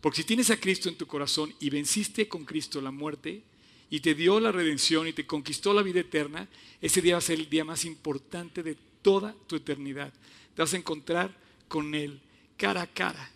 Porque 0.01 0.19
si 0.19 0.23
tienes 0.23 0.49
a 0.51 0.61
Cristo 0.61 0.89
en 0.89 0.95
tu 0.95 1.09
corazón 1.09 1.53
y 1.59 1.69
venciste 1.69 2.29
con 2.29 2.45
Cristo 2.45 2.81
la 2.81 2.93
muerte 2.93 3.43
y 3.91 3.99
te 3.99 4.15
dio 4.15 4.39
la 4.39 4.53
redención 4.53 5.09
y 5.09 5.13
te 5.13 5.27
conquistó 5.27 5.75
la 5.75 5.83
vida 5.83 5.99
eterna, 5.99 6.47
ese 6.81 7.03
día 7.03 7.15
va 7.15 7.19
a 7.19 7.21
ser 7.21 7.41
el 7.41 7.51
día 7.51 7.65
más 7.65 7.85
importante 7.85 8.63
de 8.63 8.77
toda 9.03 9.35
tu 9.49 9.57
eternidad. 9.57 10.13
Te 10.55 10.63
vas 10.63 10.73
a 10.75 10.77
encontrar 10.77 11.37
con 11.67 11.97
Él 11.97 12.21
cara 12.57 12.83
a 12.83 12.87
cara 12.87 13.29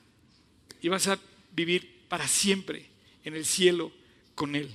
y 0.80 0.88
vas 0.88 1.08
a 1.08 1.18
vivir 1.50 2.04
para 2.08 2.28
siempre 2.28 2.86
en 3.24 3.34
el 3.34 3.44
cielo 3.44 3.90
con 4.36 4.54
Él. 4.54 4.70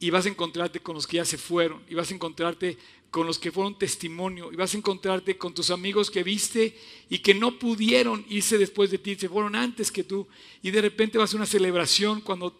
Y 0.00 0.08
vas 0.08 0.24
a 0.24 0.30
encontrarte 0.30 0.80
con 0.80 0.94
los 0.94 1.06
que 1.06 1.18
ya 1.18 1.26
se 1.26 1.36
fueron 1.36 1.82
y 1.86 1.94
vas 1.94 2.10
a 2.10 2.14
encontrarte 2.14 2.78
con 3.12 3.26
los 3.26 3.38
que 3.38 3.52
fueron 3.52 3.78
testimonio 3.78 4.50
y 4.50 4.56
vas 4.56 4.72
a 4.72 4.78
encontrarte 4.78 5.36
con 5.36 5.52
tus 5.52 5.70
amigos 5.70 6.10
que 6.10 6.22
viste 6.22 6.74
y 7.10 7.18
que 7.18 7.34
no 7.34 7.58
pudieron 7.58 8.24
irse 8.30 8.56
después 8.56 8.90
de 8.90 8.96
ti, 8.96 9.16
se 9.16 9.28
fueron 9.28 9.54
antes 9.54 9.92
que 9.92 10.02
tú 10.02 10.26
y 10.62 10.70
de 10.70 10.80
repente 10.80 11.18
vas 11.18 11.34
a 11.34 11.36
una 11.36 11.44
celebración 11.44 12.22
cuando 12.22 12.58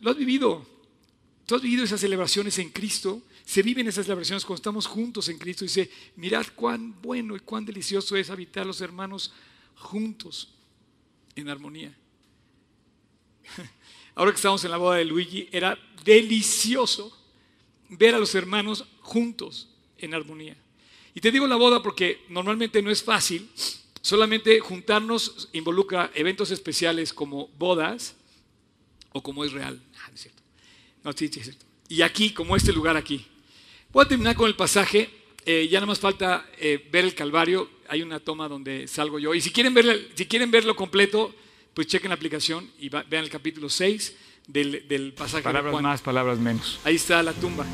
lo 0.00 0.10
has 0.10 0.16
vivido. 0.16 0.66
Tú 1.46 1.54
has 1.54 1.62
vivido 1.62 1.84
esas 1.84 2.00
celebraciones 2.00 2.58
en 2.58 2.70
Cristo, 2.70 3.22
se 3.44 3.62
viven 3.62 3.86
esas 3.86 4.06
celebraciones 4.06 4.44
cuando 4.44 4.56
estamos 4.56 4.88
juntos 4.88 5.28
en 5.28 5.38
Cristo 5.38 5.64
dice, 5.64 5.88
mirad 6.16 6.44
cuán 6.56 7.00
bueno 7.00 7.36
y 7.36 7.40
cuán 7.40 7.64
delicioso 7.64 8.16
es 8.16 8.28
habitar 8.28 8.66
los 8.66 8.80
hermanos 8.80 9.32
juntos 9.76 10.52
en 11.36 11.48
armonía. 11.48 11.96
Ahora 14.14 14.30
que 14.30 14.36
estamos 14.36 14.64
en 14.64 14.70
la 14.70 14.76
boda 14.76 14.96
de 14.96 15.04
Luigi, 15.04 15.48
era 15.50 15.78
delicioso 16.04 17.16
ver 17.88 18.14
a 18.14 18.18
los 18.18 18.34
hermanos 18.34 18.84
juntos 19.00 19.68
en 19.98 20.14
armonía. 20.14 20.56
Y 21.14 21.20
te 21.20 21.30
digo 21.30 21.46
la 21.46 21.56
boda 21.56 21.82
porque 21.82 22.24
normalmente 22.28 22.82
no 22.82 22.90
es 22.90 23.02
fácil, 23.02 23.48
solamente 24.02 24.60
juntarnos 24.60 25.48
involucra 25.52 26.10
eventos 26.14 26.50
especiales 26.50 27.12
como 27.12 27.48
bodas 27.58 28.16
o 29.12 29.22
como 29.22 29.44
es 29.44 29.52
real. 29.52 29.80
Ah, 29.98 30.08
no 30.08 30.14
es 30.14 30.20
cierto. 30.20 30.42
No, 31.02 31.12
sí, 31.12 31.28
sí, 31.28 31.40
es 31.40 31.46
cierto. 31.46 31.64
Y 31.88 32.02
aquí, 32.02 32.30
como 32.30 32.56
este 32.56 32.72
lugar 32.72 32.96
aquí. 32.96 33.26
Voy 33.92 34.04
a 34.04 34.08
terminar 34.08 34.34
con 34.34 34.48
el 34.48 34.56
pasaje. 34.56 35.08
Eh, 35.46 35.68
ya 35.70 35.78
nada 35.78 35.86
más 35.86 36.00
falta 36.00 36.48
eh, 36.58 36.88
ver 36.90 37.04
el 37.04 37.14
Calvario. 37.14 37.70
Hay 37.88 38.02
una 38.02 38.18
toma 38.18 38.48
donde 38.48 38.88
salgo 38.88 39.18
yo. 39.18 39.34
Y 39.34 39.40
si 39.40 39.50
quieren, 39.50 39.74
ver, 39.74 40.10
si 40.14 40.26
quieren 40.26 40.50
verlo 40.50 40.74
completo, 40.74 41.34
pues 41.74 41.88
chequen 41.88 42.10
la 42.10 42.14
aplicación 42.14 42.70
y 42.78 42.88
vean 42.88 43.24
el 43.24 43.30
capítulo 43.30 43.68
6 43.68 44.14
del, 44.46 44.86
del 44.88 45.12
pasaje. 45.12 45.42
Palabras 45.42 45.70
de 45.70 45.72
Juan. 45.72 45.82
más, 45.82 46.02
palabras 46.02 46.38
menos. 46.38 46.80
Ahí 46.84 46.96
está 46.96 47.22
la 47.22 47.32
tumba. 47.32 47.66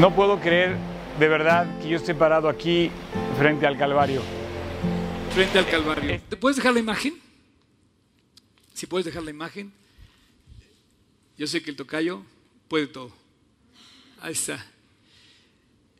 No 0.00 0.14
puedo 0.14 0.40
creer 0.40 0.76
de 1.18 1.28
verdad 1.28 1.80
que 1.80 1.88
yo 1.88 1.96
esté 1.96 2.14
parado 2.14 2.48
aquí 2.48 2.90
frente 3.38 3.66
al 3.66 3.78
Calvario. 3.78 4.22
Frente 5.34 5.58
al 5.58 5.68
Calvario. 5.68 6.20
¿Te 6.28 6.36
puedes 6.36 6.56
dejar 6.56 6.74
la 6.74 6.80
imagen? 6.80 7.18
Si 8.74 8.86
puedes 8.86 9.06
dejar 9.06 9.22
la 9.22 9.30
imagen. 9.30 9.72
Yo 11.38 11.46
sé 11.46 11.62
que 11.62 11.70
el 11.70 11.76
tocayo 11.76 12.22
puede 12.68 12.86
todo. 12.86 13.10
Ahí 14.20 14.32
está. 14.32 14.64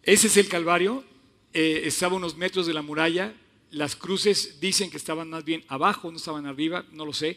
Ese 0.03 0.29
es 0.29 0.37
el 0.37 0.49
Calvario. 0.49 1.05
Eh, 1.53 1.83
estaba 1.85 2.15
a 2.15 2.17
unos 2.17 2.37
metros 2.37 2.67
de 2.67 2.75
la 2.75 2.83
muralla. 2.83 3.35
Las 3.77 3.95
cruces 3.95 4.59
dicen 4.59 4.91
que 4.91 4.97
estaban 4.97 5.29
más 5.29 5.45
bien 5.45 5.63
abajo, 5.69 6.11
no 6.11 6.17
estaban 6.17 6.47
arriba, 6.47 6.85
no 6.93 7.05
lo 7.05 7.13
sé, 7.13 7.37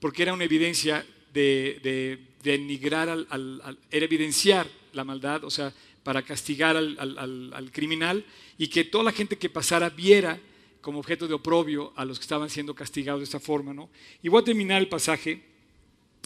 porque 0.00 0.22
era 0.22 0.32
una 0.32 0.44
evidencia 0.44 1.04
de, 1.34 1.78
de, 1.82 2.18
de 2.42 2.52
denigrar 2.52 3.08
al, 3.10 3.78
era 3.90 4.04
evidenciar 4.04 4.66
la 4.94 5.04
maldad, 5.04 5.44
o 5.44 5.50
sea, 5.50 5.74
para 6.02 6.22
castigar 6.22 6.76
al, 6.76 6.96
al- 6.98 7.18
al- 7.18 7.52
al 7.52 7.70
criminal 7.70 8.24
y 8.56 8.68
que 8.68 8.84
toda 8.84 9.04
la 9.04 9.12
gente 9.12 9.36
que 9.36 9.50
pasara 9.50 9.90
viera 9.90 10.38
como 10.80 10.98
objeto 11.00 11.26
de 11.28 11.34
oprobio 11.34 11.92
a 11.96 12.04
los 12.04 12.18
que 12.18 12.24
estaban 12.24 12.48
siendo 12.48 12.74
castigados 12.74 13.20
de 13.20 13.24
esta 13.24 13.40
forma, 13.40 13.74
¿no? 13.74 13.90
Y 14.22 14.28
voy 14.28 14.40
a 14.40 14.44
terminar 14.44 14.80
el 14.80 14.88
pasaje 14.88 15.42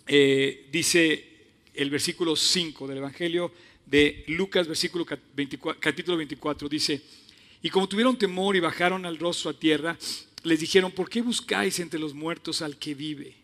eh, 0.06 0.68
dice 0.70 1.24
el 1.74 1.90
versículo 1.90 2.34
5 2.36 2.86
del 2.86 2.98
Evangelio 2.98 3.52
de 3.86 4.24
Lucas, 4.28 4.66
versículo 4.66 5.04
cat- 5.04 5.20
24 5.34 5.80
capítulo 5.80 6.16
24, 6.16 6.68
dice, 6.68 7.00
y 7.62 7.70
como 7.70 7.88
tuvieron 7.88 8.16
temor 8.16 8.56
y 8.56 8.60
bajaron 8.60 9.04
al 9.06 9.18
rostro 9.18 9.50
a 9.50 9.54
tierra, 9.54 9.98
les 10.42 10.60
dijeron, 10.60 10.92
¿por 10.92 11.10
qué 11.10 11.22
buscáis 11.22 11.78
entre 11.80 11.98
los 11.98 12.14
muertos 12.14 12.62
al 12.62 12.78
que 12.78 12.94
vive? 12.94 13.34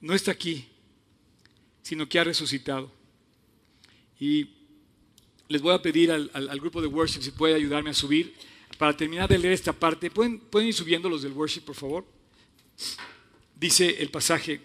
No 0.00 0.14
está 0.14 0.32
aquí, 0.32 0.66
sino 1.82 2.08
que 2.08 2.18
ha 2.18 2.24
resucitado. 2.24 2.90
Y 4.18 4.48
les 5.48 5.62
voy 5.62 5.74
a 5.74 5.82
pedir 5.82 6.10
al, 6.10 6.60
grupo 6.60 6.80
de 6.80 6.88
worship 6.88 7.22
si 7.22 7.30
puede 7.30 7.54
ayudarme 7.54 7.90
a 7.90 7.94
subir. 7.94 8.34
Para 8.78 8.96
terminar 8.96 9.28
de 9.28 9.38
leer 9.38 9.54
esta 9.54 9.72
parte, 9.72 10.10
¿pueden, 10.10 10.38
pueden 10.38 10.68
ir 10.68 10.74
subiendo 10.74 11.08
los 11.08 11.22
del 11.22 11.32
worship, 11.32 11.60
por 11.60 11.76
favor? 11.76 12.04
dice 13.54 14.02
el 14.02 14.10
pasaje, 14.10 14.60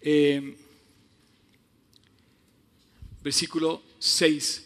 eh, 0.00 0.56
versículo 3.22 3.82
6. 3.98 4.65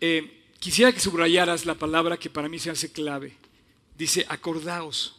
Eh, 0.00 0.44
quisiera 0.58 0.92
que 0.92 1.00
subrayaras 1.00 1.64
la 1.64 1.74
palabra 1.74 2.16
que 2.16 2.30
para 2.30 2.48
mí 2.48 2.58
se 2.58 2.70
hace 2.70 2.92
clave. 2.92 3.36
Dice, 3.96 4.26
acordaos, 4.28 5.16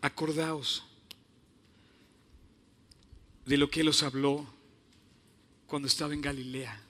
acordaos 0.00 0.84
de 3.44 3.56
lo 3.56 3.68
que 3.68 3.80
Él 3.80 3.88
os 3.88 4.02
habló 4.02 4.46
cuando 5.66 5.88
estaba 5.88 6.14
en 6.14 6.20
Galilea. 6.20 6.82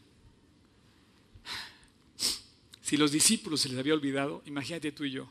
Si 2.82 2.96
los 2.96 3.10
discípulos 3.10 3.62
se 3.62 3.68
les 3.68 3.78
había 3.78 3.94
olvidado, 3.94 4.42
imagínate 4.46 4.92
tú 4.92 5.04
y 5.04 5.10
yo. 5.10 5.28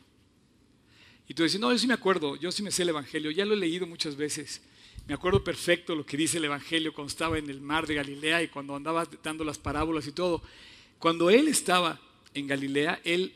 Y 1.28 1.34
tú 1.34 1.44
dices, 1.44 1.60
no, 1.60 1.72
yo 1.72 1.80
sí 1.80 1.88
me 1.88 1.94
acuerdo, 1.94 2.36
yo 2.36 2.52
sí 2.52 2.62
me 2.62 2.72
sé 2.72 2.84
el 2.84 2.90
Evangelio, 2.90 3.32
ya 3.32 3.46
lo 3.46 3.54
he 3.54 3.58
leído 3.58 3.88
muchas 3.88 4.16
veces. 4.16 4.62
Me 5.08 5.14
acuerdo 5.14 5.44
perfecto 5.44 5.96
lo 5.96 6.04
que 6.04 6.18
dice 6.18 6.40
el 6.40 6.46
Evangelio 6.46 6.92
cuando 6.92 7.10
estaba 7.10 7.38
en 7.38 7.48
el 7.48 7.62
mar 7.62 7.86
de 7.86 7.94
Galilea 7.94 8.42
y 8.42 8.48
cuando 8.48 8.76
andaba 8.76 9.08
dando 9.22 9.44
las 9.44 9.60
parábolas 9.60 10.08
y 10.08 10.12
todo. 10.12 10.42
Cuando 10.98 11.30
él 11.30 11.48
estaba 11.48 12.02
en 12.34 12.48
Galilea, 12.48 13.02
él 13.04 13.34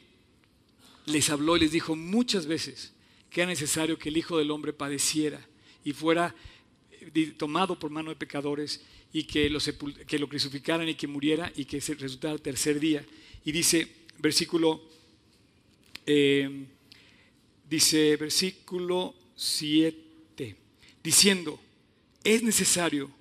les 1.06 1.30
habló 1.30 1.58
y 1.58 1.60
les 1.60 1.72
dijo 1.72 1.96
muchas 1.96 2.48
veces 2.48 2.94
que 3.30 3.42
era 3.42 3.50
necesario 3.50 4.00
que 4.00 4.10
el 4.10 4.18
Hijo 4.18 4.40
del 4.40 4.50
Hombre 4.50 4.74
padeciera 4.74 5.46
y 5.84 5.94
fuera 5.94 6.34
eh, 6.92 7.34
tomado 7.38 7.78
por 7.78 7.92
mano 7.92 8.10
de 8.10 8.16
pecadores 8.16 8.82
y 9.14 9.26
que 9.26 9.48
lo, 9.48 9.60
que 10.08 10.18
lo 10.18 10.28
crucificaran 10.28 10.90
y 10.90 10.96
que 10.96 11.08
muriera 11.08 11.52
y 11.56 11.66
que 11.66 11.82
se 11.82 11.94
resultara 11.94 12.34
el 12.34 12.42
tercer 12.42 12.80
día. 12.80 13.06
Y 13.46 13.52
dice, 13.52 13.88
versículo, 14.18 14.82
eh, 16.08 16.66
dice 17.70 18.16
versículo 18.18 19.14
7, 19.36 20.09
diciendo, 21.04 21.60
es 22.24 22.44
necesario 22.44 23.12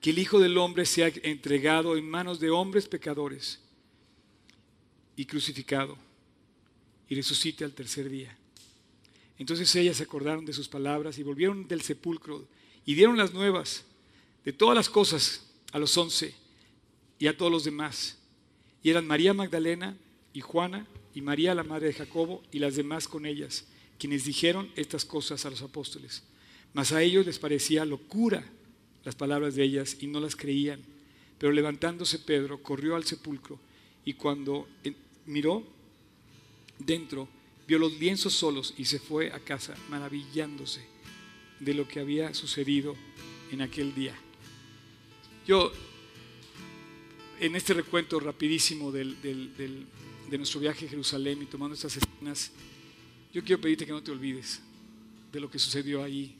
que 0.00 0.10
el 0.10 0.18
Hijo 0.18 0.38
del 0.38 0.58
Hombre 0.58 0.84
sea 0.84 1.10
entregado 1.22 1.96
en 1.96 2.08
manos 2.08 2.40
de 2.40 2.50
hombres 2.50 2.88
pecadores 2.88 3.60
y 5.16 5.24
crucificado 5.24 5.96
y 7.08 7.14
resucite 7.14 7.64
al 7.64 7.72
tercer 7.72 8.08
día. 8.08 8.36
Entonces 9.38 9.74
ellas 9.76 9.96
se 9.96 10.02
acordaron 10.02 10.44
de 10.44 10.52
sus 10.52 10.68
palabras 10.68 11.18
y 11.18 11.22
volvieron 11.22 11.66
del 11.66 11.82
sepulcro 11.82 12.46
y 12.84 12.94
dieron 12.94 13.16
las 13.16 13.32
nuevas 13.32 13.84
de 14.44 14.52
todas 14.52 14.76
las 14.76 14.88
cosas 14.88 15.46
a 15.72 15.78
los 15.78 15.96
once 15.96 16.34
y 17.18 17.26
a 17.26 17.36
todos 17.36 17.50
los 17.50 17.64
demás. 17.64 18.18
Y 18.82 18.90
eran 18.90 19.06
María 19.06 19.32
Magdalena 19.32 19.96
y 20.32 20.40
Juana 20.40 20.86
y 21.14 21.22
María 21.22 21.54
la 21.54 21.64
madre 21.64 21.86
de 21.88 21.94
Jacobo 21.94 22.42
y 22.52 22.58
las 22.58 22.76
demás 22.76 23.08
con 23.08 23.24
ellas, 23.24 23.64
quienes 23.98 24.24
dijeron 24.24 24.70
estas 24.76 25.04
cosas 25.04 25.46
a 25.46 25.50
los 25.50 25.62
apóstoles. 25.62 26.22
Mas 26.74 26.92
a 26.92 27.02
ellos 27.02 27.24
les 27.24 27.38
parecía 27.38 27.84
locura 27.84 28.44
las 29.04 29.14
palabras 29.14 29.54
de 29.54 29.64
ellas 29.64 29.96
y 30.00 30.06
no 30.06 30.20
las 30.20 30.36
creían. 30.36 30.80
Pero 31.38 31.52
levantándose 31.52 32.18
Pedro, 32.18 32.62
corrió 32.62 32.96
al 32.96 33.04
sepulcro 33.04 33.58
y 34.04 34.14
cuando 34.14 34.68
eh, 34.82 34.92
miró 35.26 35.64
dentro, 36.78 37.28
vio 37.66 37.78
los 37.78 37.98
lienzos 37.98 38.34
solos 38.34 38.74
y 38.76 38.84
se 38.84 38.98
fue 38.98 39.32
a 39.32 39.38
casa, 39.40 39.74
maravillándose 39.88 40.84
de 41.60 41.74
lo 41.74 41.86
que 41.88 42.00
había 42.00 42.34
sucedido 42.34 42.94
en 43.50 43.62
aquel 43.62 43.94
día. 43.94 44.14
Yo, 45.46 45.72
en 47.40 47.56
este 47.56 47.74
recuento 47.74 48.18
rapidísimo 48.20 48.90
del- 48.90 49.20
de 49.22 50.38
nuestro 50.38 50.58
viaje 50.60 50.86
a 50.86 50.88
Jerusalén 50.88 51.42
y 51.42 51.46
tomando 51.46 51.74
estas 51.74 51.96
escenas, 51.96 52.50
yo 53.32 53.44
quiero 53.44 53.60
pedirte 53.60 53.86
que 53.86 53.92
no 53.92 54.02
te 54.02 54.10
olvides 54.10 54.60
de 55.32 55.40
lo 55.40 55.50
que 55.50 55.58
sucedió 55.58 56.02
ahí. 56.02 56.36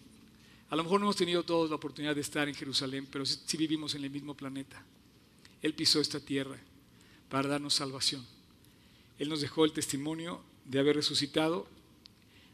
A 0.74 0.76
lo 0.76 0.82
mejor 0.82 0.98
no 0.98 1.06
hemos 1.06 1.14
tenido 1.14 1.44
todos 1.44 1.70
la 1.70 1.76
oportunidad 1.76 2.16
de 2.16 2.20
estar 2.20 2.48
en 2.48 2.54
Jerusalén, 2.56 3.06
pero 3.08 3.24
sí, 3.24 3.56
vivimos 3.56 3.94
en 3.94 4.02
el 4.02 4.10
mismo 4.10 4.34
planeta. 4.34 4.84
Él 5.62 5.72
pisó 5.72 6.00
esta 6.00 6.18
tierra 6.18 6.58
para 7.28 7.48
darnos 7.48 7.74
salvación. 7.74 8.26
Él 9.20 9.28
nos 9.28 9.40
dejó 9.40 9.64
el 9.64 9.70
testimonio 9.70 10.40
de 10.64 10.80
haber 10.80 10.96
resucitado 10.96 11.68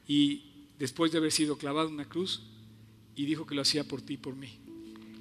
y 0.06 0.42
después 0.78 1.12
de 1.12 1.16
haber 1.16 1.32
sido 1.32 1.56
clavado 1.56 1.88
en 1.88 1.94
una 1.94 2.04
cruz 2.04 2.42
y 3.16 3.24
dijo 3.24 3.46
que 3.46 3.54
lo 3.54 3.62
hacía 3.62 3.84
por 3.84 4.02
ti 4.02 4.12
y 4.12 4.18
por 4.18 4.36
mí. 4.36 4.52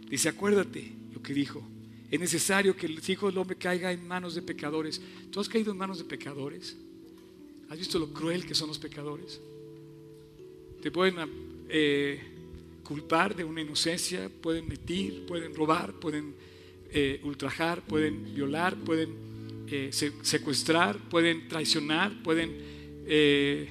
Dice, 0.09 0.27
acuérdate 0.27 0.91
lo 1.13 1.23
que 1.23 1.33
dijo. 1.33 1.65
Es 2.11 2.19
necesario 2.19 2.75
que 2.75 2.87
el 2.87 3.01
Hijo 3.07 3.27
del 3.27 3.37
Hombre 3.37 3.55
caiga 3.55 3.93
en 3.93 4.05
manos 4.05 4.35
de 4.35 4.41
pecadores. 4.41 5.01
¿Tú 5.31 5.39
has 5.39 5.47
caído 5.47 5.71
en 5.71 5.77
manos 5.77 5.99
de 5.99 6.03
pecadores? 6.03 6.75
¿Has 7.69 7.79
visto 7.79 7.97
lo 7.97 8.11
cruel 8.11 8.45
que 8.45 8.55
son 8.55 8.67
los 8.67 8.77
pecadores? 8.77 9.39
Te 10.81 10.91
pueden 10.91 11.15
eh, 11.69 12.35
culpar 12.89 13.35
de 13.35 13.43
una 13.43 13.61
inocencia, 13.61 14.31
pueden 14.41 14.67
mentir, 14.67 15.27
pueden 15.27 15.53
robar, 15.53 15.93
pueden 15.93 16.33
eh, 16.91 17.21
ultrajar, 17.23 17.85
pueden 17.85 18.33
violar, 18.33 18.75
pueden 18.77 19.09
eh, 19.67 19.89
se- 19.91 20.11
secuestrar, 20.23 20.97
pueden 21.07 21.47
traicionar, 21.47 22.11
pueden 22.23 22.49
eh, 23.05 23.69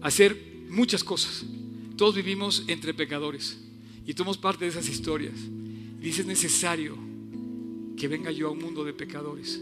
hacer 0.00 0.34
muchas 0.70 1.04
cosas. 1.04 1.44
Todos 1.98 2.14
vivimos 2.14 2.64
entre 2.66 2.94
pecadores 2.94 3.58
y 4.06 4.14
somos 4.14 4.38
parte 4.38 4.64
de 4.64 4.70
esas 4.70 4.88
historias. 4.88 5.34
Dice, 6.00 6.22
es 6.22 6.26
necesario 6.26 6.96
que 7.94 8.08
venga 8.08 8.30
yo 8.30 8.48
a 8.48 8.52
un 8.52 8.58
mundo 8.58 8.84
de 8.84 8.94
pecadores. 8.94 9.60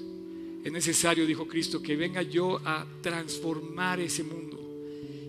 Es 0.62 0.72
necesario, 0.72 1.26
dijo 1.26 1.48
Cristo, 1.48 1.83
que 1.83 1.96
venga 1.96 2.22
yo 2.22 2.61
a 2.64 2.87
transformar 3.02 3.98
ese 3.98 4.22
mundo 4.22 4.61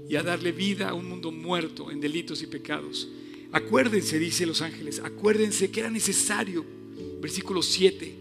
y 0.08 0.16
a 0.16 0.22
darle 0.24 0.52
vida 0.52 0.90
a 0.90 0.94
un 0.94 1.10
mundo 1.10 1.32
muerto 1.32 1.90
en 1.90 2.00
delitos 2.00 2.44
y 2.44 2.48
pecados. 2.48 3.08
Acuérdense, 3.56 4.20
dice 4.20 4.46
los 4.46 4.62
ángeles, 4.62 5.00
acuérdense 5.00 5.72
que 5.72 5.80
era 5.80 5.90
necesario, 5.90 6.66
versículo 7.22 7.62
7, 7.62 8.16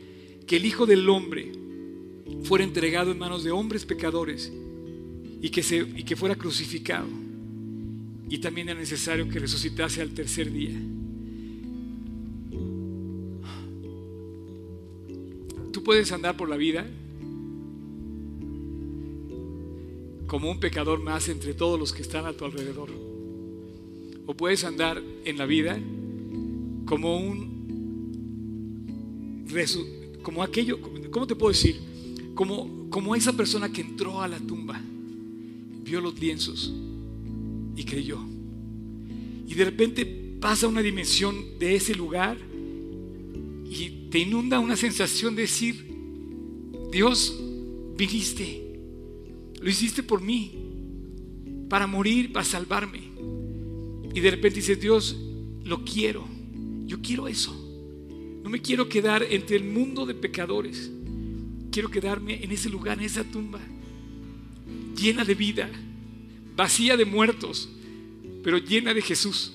que 0.47 0.57
el 0.57 0.65
Hijo 0.65 0.87
del 0.87 1.09
Hombre 1.09 1.51
fuera 2.45 2.63
entregado 2.63 3.11
en 3.11 3.19
manos 3.19 3.43
de 3.43 3.51
hombres 3.51 3.85
pecadores 3.85 4.53
y 5.43 5.51
que, 5.51 5.65
se, 5.65 5.79
y 5.79 6.05
que 6.05 6.15
fuera 6.15 6.37
crucificado 6.37 7.09
y 8.29 8.39
también 8.39 8.69
era 8.69 8.79
necesario 8.79 9.29
que 9.29 9.41
resucitase 9.41 10.03
al 10.03 10.11
tercer 10.11 10.53
día. 10.53 10.79
Tú 15.73 15.83
puedes 15.83 16.13
andar 16.13 16.37
por 16.37 16.49
la 16.49 16.57
vida 16.57 16.87
como 20.29 20.49
un 20.49 20.61
pecador 20.61 21.01
más 21.01 21.29
entre 21.29 21.55
todos 21.55 21.77
los 21.77 21.93
que 21.93 22.03
están 22.03 22.25
a 22.25 22.33
tu 22.35 22.45
alrededor. 22.45 23.14
O 24.27 24.35
puedes 24.35 24.65
andar 24.65 25.03
en 25.25 25.39
la 25.39 25.47
vida 25.47 25.79
como 26.87 27.17
un 27.17 27.55
como 30.23 30.43
aquello, 30.43 30.81
¿cómo 31.11 31.27
te 31.27 31.37
puedo 31.37 31.53
decir? 31.53 31.77
Como, 32.35 32.89
como 32.91 33.15
esa 33.15 33.33
persona 33.33 33.71
que 33.71 33.83
entró 33.83 34.21
a 34.21 34.29
la 34.29 34.39
tumba, 34.41 34.81
vio 35.85 36.01
los 36.01 36.19
lienzos 36.19 36.75
y 37.77 37.85
creyó. 37.85 38.19
Y 39.47 39.55
de 39.55 39.65
repente 39.65 40.05
pasa 40.41 40.67
una 40.67 40.83
dimensión 40.83 41.59
de 41.59 41.77
ese 41.77 41.95
lugar 41.95 42.37
y 43.71 44.09
te 44.11 44.19
inunda 44.19 44.59
una 44.59 44.77
sensación 44.77 45.37
de 45.37 45.43
decir, 45.43 45.87
Dios, 46.91 47.41
viniste, 47.97 48.63
lo 49.61 49.71
hiciste 49.71 50.03
por 50.03 50.21
mí, 50.21 50.53
para 51.69 51.87
morir, 51.87 52.33
para 52.33 52.45
salvarme. 52.45 53.14
Y 54.15 54.21
de 54.21 54.31
repente 54.31 54.61
dices, 54.61 54.81
Dios, 54.81 55.17
lo 55.65 55.85
quiero, 55.85 56.27
yo 56.87 57.01
quiero 57.03 57.27
eso. 57.27 57.53
No 58.43 58.49
me 58.49 58.63
quiero 58.63 58.89
quedar 58.89 59.25
entre 59.25 59.57
el 59.57 59.65
mundo 59.65 60.07
de 60.07 60.15
pecadores. 60.15 60.91
Quiero 61.73 61.91
quedarme 61.91 62.45
en 62.45 62.53
ese 62.53 62.71
lugar, 62.71 62.99
en 62.99 63.05
esa 63.05 63.25
tumba, 63.25 63.61
llena 64.97 65.25
de 65.25 65.35
vida, 65.35 65.69
vacía 66.55 66.97
de 66.97 67.05
muertos, 67.05 67.69
pero 68.45 68.59
llena 68.59 68.95
de 68.95 69.03
Jesús. 69.03 69.53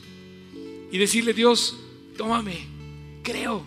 Y 0.91 0.97
decirle, 0.97 1.33
Dios, 1.33 1.77
tómame, 2.17 2.57
creo. 3.23 3.65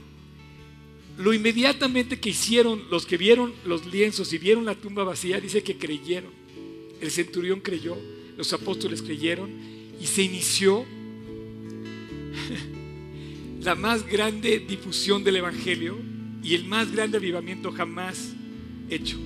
Lo 1.16 1.32
inmediatamente 1.32 2.20
que 2.20 2.30
hicieron 2.30 2.82
los 2.90 3.06
que 3.06 3.16
vieron 3.16 3.54
los 3.64 3.86
lienzos 3.86 4.30
y 4.34 4.38
vieron 4.38 4.66
la 4.66 4.74
tumba 4.74 5.04
vacía, 5.04 5.40
dice 5.40 5.62
que 5.62 5.78
creyeron. 5.78 6.32
El 7.00 7.10
centurión 7.10 7.60
creyó, 7.60 7.96
los 8.36 8.52
apóstoles 8.52 9.00
creyeron 9.00 9.81
y 10.02 10.06
se 10.06 10.22
inició 10.22 10.84
la 13.62 13.76
más 13.76 14.04
grande 14.04 14.58
difusión 14.58 15.22
del 15.22 15.36
Evangelio 15.36 15.96
y 16.42 16.56
el 16.56 16.64
más 16.64 16.90
grande 16.90 17.18
avivamiento 17.18 17.70
jamás 17.70 18.32
hecho. 18.90 19.16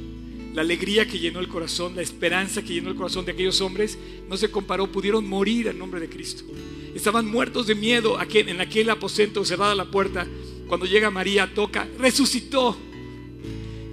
La 0.52 0.60
alegría 0.60 1.06
que 1.06 1.18
llenó 1.18 1.40
el 1.40 1.48
corazón, 1.48 1.96
la 1.96 2.02
esperanza 2.02 2.62
que 2.62 2.74
llenó 2.74 2.90
el 2.90 2.96
corazón 2.96 3.24
de 3.24 3.32
aquellos 3.32 3.60
hombres 3.62 3.98
no 4.28 4.36
se 4.36 4.50
comparó, 4.50 4.92
pudieron 4.92 5.26
morir 5.26 5.68
en 5.68 5.78
nombre 5.78 5.98
de 5.98 6.10
Cristo. 6.10 6.44
Estaban 6.94 7.26
muertos 7.26 7.66
de 7.66 7.74
miedo 7.74 8.18
en 8.20 8.60
aquel 8.60 8.90
aposento 8.90 9.44
cerrada 9.46 9.74
la 9.74 9.90
puerta. 9.90 10.26
Cuando 10.66 10.84
llega 10.84 11.10
María, 11.10 11.52
toca, 11.54 11.88
resucitó. 11.98 12.76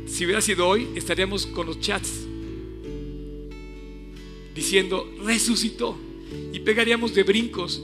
Si 0.05 0.25
hubiera 0.25 0.41
sido 0.41 0.67
hoy, 0.67 0.89
estaríamos 0.95 1.45
con 1.45 1.65
los 1.65 1.79
chats 1.79 2.25
diciendo, 4.53 5.09
resucitó. 5.23 5.97
Y 6.51 6.59
pegaríamos 6.59 7.13
de 7.13 7.23
brincos 7.23 7.81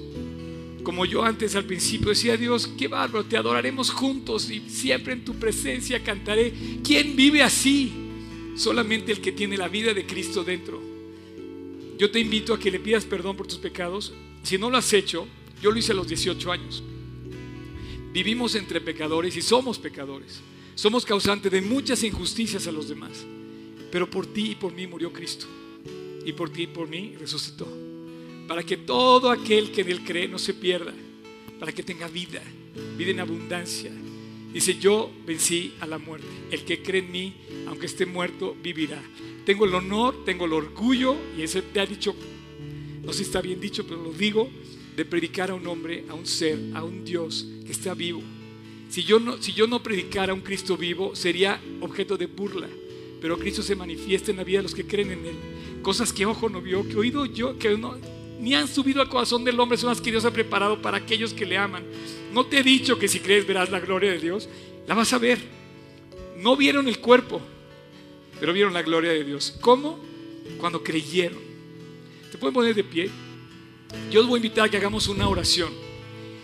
como 0.89 1.05
yo 1.05 1.23
antes 1.23 1.55
al 1.55 1.65
principio 1.65 2.09
decía, 2.09 2.35
Dios, 2.35 2.67
qué 2.77 2.87
bárbaro, 2.87 3.23
te 3.23 3.37
adoraremos 3.37 3.91
juntos 3.91 4.49
y 4.49 4.61
siempre 4.69 5.13
en 5.13 5.23
tu 5.23 5.35
presencia 5.35 6.03
cantaré. 6.03 6.51
¿Quién 6.83 7.15
vive 7.15 7.43
así? 7.43 7.91
Solamente 8.55 9.11
el 9.11 9.21
que 9.21 9.31
tiene 9.31 9.55
la 9.55 9.67
vida 9.67 9.93
de 9.93 10.07
Cristo 10.07 10.43
dentro. 10.43 10.81
Yo 11.97 12.09
te 12.09 12.19
invito 12.19 12.55
a 12.55 12.59
que 12.59 12.71
le 12.71 12.79
pidas 12.79 13.05
perdón 13.05 13.35
por 13.35 13.45
tus 13.45 13.59
pecados. 13.59 14.13
Si 14.41 14.57
no 14.57 14.71
lo 14.71 14.77
has 14.77 14.91
hecho, 14.93 15.27
yo 15.61 15.71
lo 15.71 15.77
hice 15.77 15.91
a 15.91 15.95
los 15.95 16.07
18 16.07 16.51
años. 16.51 16.81
Vivimos 18.11 18.55
entre 18.55 18.81
pecadores 18.81 19.35
y 19.37 19.43
somos 19.43 19.77
pecadores. 19.77 20.41
Somos 20.75 21.05
causantes 21.05 21.51
de 21.51 21.61
muchas 21.61 22.03
injusticias 22.03 22.65
a 22.67 22.71
los 22.71 22.89
demás. 22.89 23.25
Pero 23.91 24.09
por 24.09 24.25
ti 24.25 24.51
y 24.51 24.55
por 24.55 24.73
mí 24.73 24.87
murió 24.87 25.13
Cristo. 25.13 25.45
Y 26.25 26.33
por 26.33 26.49
ti 26.49 26.63
y 26.63 26.67
por 26.67 26.87
mí 26.87 27.15
resucitó 27.19 27.88
para 28.49 28.63
que 28.63 28.77
todo 28.77 29.29
aquel 29.29 29.71
que 29.71 29.81
en 29.81 29.89
él 29.89 30.03
cree 30.03 30.27
no 30.27 30.39
se 30.39 30.55
pierda, 30.55 30.91
para 31.59 31.71
que 31.71 31.83
tenga 31.83 32.07
vida, 32.07 32.41
vida 32.97 33.11
en 33.11 33.19
abundancia. 33.19 33.91
Dice, 34.51 34.79
yo 34.79 35.11
vencí 35.23 35.75
a 35.79 35.85
la 35.85 35.99
muerte. 35.99 36.25
El 36.49 36.65
que 36.65 36.81
cree 36.81 37.03
en 37.03 37.11
mí, 37.11 37.35
aunque 37.67 37.85
esté 37.85 38.07
muerto, 38.07 38.57
vivirá. 38.59 39.03
Tengo 39.45 39.65
el 39.65 39.75
honor, 39.75 40.25
tengo 40.25 40.45
el 40.45 40.53
orgullo, 40.53 41.15
y 41.37 41.43
eso 41.43 41.61
te 41.61 41.79
ha 41.79 41.85
dicho, 41.85 42.15
no 43.03 43.13
sé 43.13 43.19
si 43.19 43.25
está 43.25 43.39
bien 43.39 43.61
dicho, 43.61 43.85
pero 43.85 44.01
lo 44.01 44.11
digo, 44.11 44.49
de 44.95 45.05
predicar 45.05 45.51
a 45.51 45.53
un 45.53 45.67
hombre, 45.67 46.05
a 46.09 46.15
un 46.15 46.25
ser, 46.25 46.57
a 46.73 46.83
un 46.83 47.05
Dios 47.05 47.45
que 47.63 47.71
está 47.71 47.93
vivo. 47.93 48.23
Si 48.89 49.03
yo 49.03 49.19
no, 49.19 49.39
si 49.39 49.53
yo 49.53 49.67
no 49.67 49.83
predicara 49.83 50.31
a 50.31 50.35
un 50.35 50.41
Cristo 50.41 50.75
vivo, 50.75 51.15
sería 51.15 51.61
objeto 51.81 52.17
de 52.17 52.25
burla. 52.25 52.67
Pero 53.21 53.37
Cristo 53.37 53.61
se 53.61 53.75
manifiesta 53.75 54.31
en 54.31 54.37
la 54.37 54.43
vida 54.43 54.57
de 54.57 54.63
los 54.63 54.73
que 54.73 54.87
creen 54.87 55.11
en 55.11 55.25
Él. 55.27 55.35
Cosas 55.83 56.11
que 56.11 56.25
ojo 56.25 56.49
no 56.49 56.61
vio, 56.61 56.87
que 56.87 56.97
oído 56.97 57.27
yo, 57.27 57.59
que 57.59 57.77
no, 57.77 57.95
ni 58.39 58.55
han 58.55 58.67
subido 58.67 59.01
al 59.01 59.09
corazón 59.09 59.43
del 59.43 59.59
hombre, 59.59 59.77
son 59.77 59.89
las 59.89 60.01
que 60.01 60.11
Dios 60.11 60.25
ha 60.25 60.31
preparado 60.31 60.81
para 60.81 60.97
aquellos 60.97 61.33
que 61.33 61.45
le 61.45 61.57
aman. 61.57 61.83
No 62.33 62.45
te 62.45 62.59
he 62.59 62.63
dicho 62.63 62.97
que 62.97 63.07
si 63.07 63.19
crees 63.19 63.45
verás 63.45 63.69
la 63.69 63.79
gloria 63.79 64.11
de 64.11 64.19
Dios, 64.19 64.47
la 64.87 64.95
vas 64.95 65.11
a 65.11 65.17
ver. 65.17 65.39
No 66.37 66.55
vieron 66.55 66.87
el 66.87 66.99
cuerpo, 66.99 67.41
pero 68.39 68.53
vieron 68.53 68.73
la 68.73 68.81
gloria 68.81 69.11
de 69.11 69.25
Dios. 69.25 69.57
¿Cómo? 69.59 69.99
Cuando 70.57 70.81
creyeron. 70.81 71.39
¿Te 72.31 72.37
pueden 72.37 72.53
poner 72.53 72.73
de 72.73 72.83
pie? 72.83 73.09
Yo 74.09 74.21
os 74.21 74.27
voy 74.27 74.37
a 74.37 74.43
invitar 74.43 74.65
a 74.65 74.69
que 74.69 74.77
hagamos 74.77 75.07
una 75.09 75.27
oración. 75.27 75.73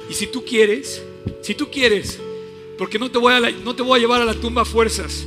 Y 0.09 0.13
si 0.13 0.27
tú 0.27 0.43
quieres, 0.43 1.01
si 1.41 1.55
tú 1.55 1.69
quieres, 1.71 2.19
porque 2.77 2.99
no 2.99 3.09
te 3.09 3.17
voy 3.17 3.33
a, 3.33 3.39
no 3.39 3.73
te 3.73 3.83
voy 3.83 3.97
a 3.97 4.01
llevar 4.01 4.21
a 4.21 4.25
la 4.25 4.33
tumba 4.33 4.63
a 4.63 4.65
fuerzas. 4.65 5.25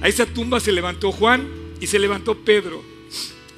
A 0.00 0.08
esa 0.08 0.26
tumba 0.26 0.58
se 0.58 0.72
levantó 0.72 1.12
Juan 1.12 1.48
y 1.80 1.86
se 1.86 1.98
levantó 1.98 2.34
Pedro 2.34 2.82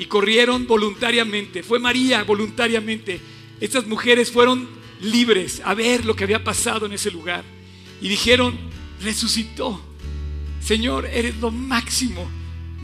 y 0.01 0.07
corrieron 0.07 0.67
voluntariamente. 0.67 1.63
Fue 1.63 1.79
María 1.79 2.25
voluntariamente. 2.25 3.21
Estas 3.61 3.87
mujeres 3.87 4.33
fueron 4.33 4.67
libres 5.03 5.61
a 5.63 5.75
ver 5.75 6.07
lo 6.07 6.17
que 6.17 6.25
había 6.25 6.43
pasado 6.43 6.87
en 6.87 6.95
ese 6.95 7.11
lugar. 7.11 7.45
Y 8.01 8.09
dijeron, 8.09 8.59
resucitó. 9.03 9.79
Señor, 10.59 11.05
eres 11.05 11.37
lo 11.37 11.51
máximo. 11.51 12.27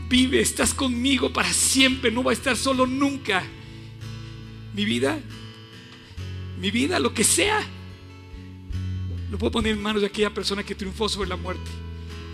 Vive, 0.07 0.39
estás 0.39 0.75
conmigo 0.75 1.33
para 1.33 1.51
siempre. 1.51 2.11
No 2.11 2.23
va 2.23 2.29
a 2.29 2.35
estar 2.35 2.55
solo 2.55 2.85
nunca. 2.85 3.43
Mi 4.75 4.85
vida, 4.85 5.19
mi 6.61 6.69
vida, 6.69 6.99
lo 6.99 7.15
que 7.15 7.23
sea, 7.23 7.67
lo 9.31 9.39
puedo 9.39 9.53
poner 9.53 9.73
en 9.73 9.81
manos 9.81 10.03
de 10.03 10.07
aquella 10.07 10.35
persona 10.35 10.61
que 10.61 10.75
triunfó 10.75 11.09
sobre 11.09 11.29
la 11.29 11.35
muerte. 11.35 11.71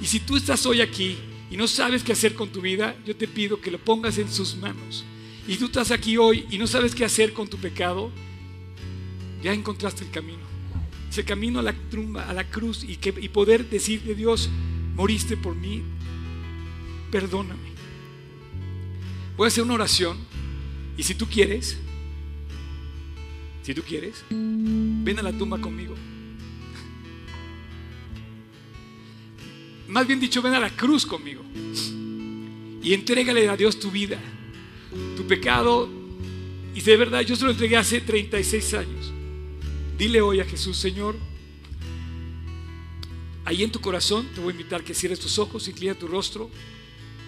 Y 0.01 0.07
si 0.07 0.19
tú 0.19 0.35
estás 0.35 0.65
hoy 0.65 0.81
aquí 0.81 1.17
y 1.53 1.55
no 1.55 1.67
sabes 1.67 2.01
qué 2.03 2.13
hacer 2.13 2.33
con 2.33 2.49
tu 2.49 2.61
vida, 2.61 2.95
yo 3.05 3.15
te 3.15 3.27
pido 3.27 3.61
que 3.61 3.69
lo 3.69 3.77
pongas 3.77 4.17
en 4.17 4.27
sus 4.27 4.55
manos. 4.55 5.05
Y 5.47 5.57
tú 5.57 5.65
estás 5.65 5.91
aquí 5.91 6.17
hoy 6.17 6.47
y 6.49 6.57
no 6.57 6.65
sabes 6.65 6.95
qué 6.95 7.05
hacer 7.05 7.31
con 7.31 7.47
tu 7.47 7.59
pecado, 7.59 8.11
ya 9.43 9.53
encontraste 9.53 10.03
el 10.03 10.09
camino. 10.09 10.41
Ese 11.11 11.23
camino 11.23 11.59
a 11.59 11.61
la 11.61 11.73
tumba, 11.91 12.27
a 12.27 12.33
la 12.33 12.49
cruz 12.49 12.83
y, 12.83 12.95
que, 12.95 13.13
y 13.21 13.29
poder 13.29 13.69
decirle, 13.69 14.15
Dios, 14.15 14.49
moriste 14.95 15.37
por 15.37 15.55
mí, 15.55 15.83
perdóname. 17.11 17.69
Voy 19.37 19.45
a 19.45 19.49
hacer 19.49 19.63
una 19.63 19.75
oración 19.75 20.17
y 20.97 21.03
si 21.03 21.13
tú 21.13 21.27
quieres, 21.27 21.77
si 23.61 23.75
tú 23.75 23.83
quieres, 23.83 24.25
ven 24.31 25.19
a 25.19 25.21
la 25.21 25.33
tumba 25.33 25.61
conmigo. 25.61 25.93
Más 29.87 30.07
bien 30.07 30.19
dicho, 30.19 30.41
ven 30.41 30.53
a 30.53 30.59
la 30.59 30.69
cruz 30.69 31.05
conmigo. 31.05 31.43
Y 32.81 32.93
entrégale 32.93 33.47
a 33.47 33.55
Dios 33.55 33.79
tu 33.79 33.91
vida, 33.91 34.19
tu 35.15 35.25
pecado. 35.25 35.89
Y 36.75 36.81
de 36.81 36.97
verdad, 36.97 37.21
yo 37.21 37.35
se 37.35 37.45
lo 37.45 37.51
entregué 37.51 37.77
hace 37.77 38.01
36 38.01 38.73
años. 38.73 39.11
Dile 39.97 40.21
hoy 40.21 40.39
a 40.39 40.45
Jesús, 40.45 40.77
Señor, 40.77 41.15
ahí 43.45 43.63
en 43.63 43.71
tu 43.71 43.79
corazón 43.79 44.27
te 44.33 44.41
voy 44.41 44.49
a 44.49 44.51
invitar 44.51 44.83
que 44.83 44.93
cierres 44.93 45.19
tus 45.19 45.37
ojos, 45.39 45.67
inclina 45.67 45.93
tu 45.93 46.07
rostro. 46.07 46.49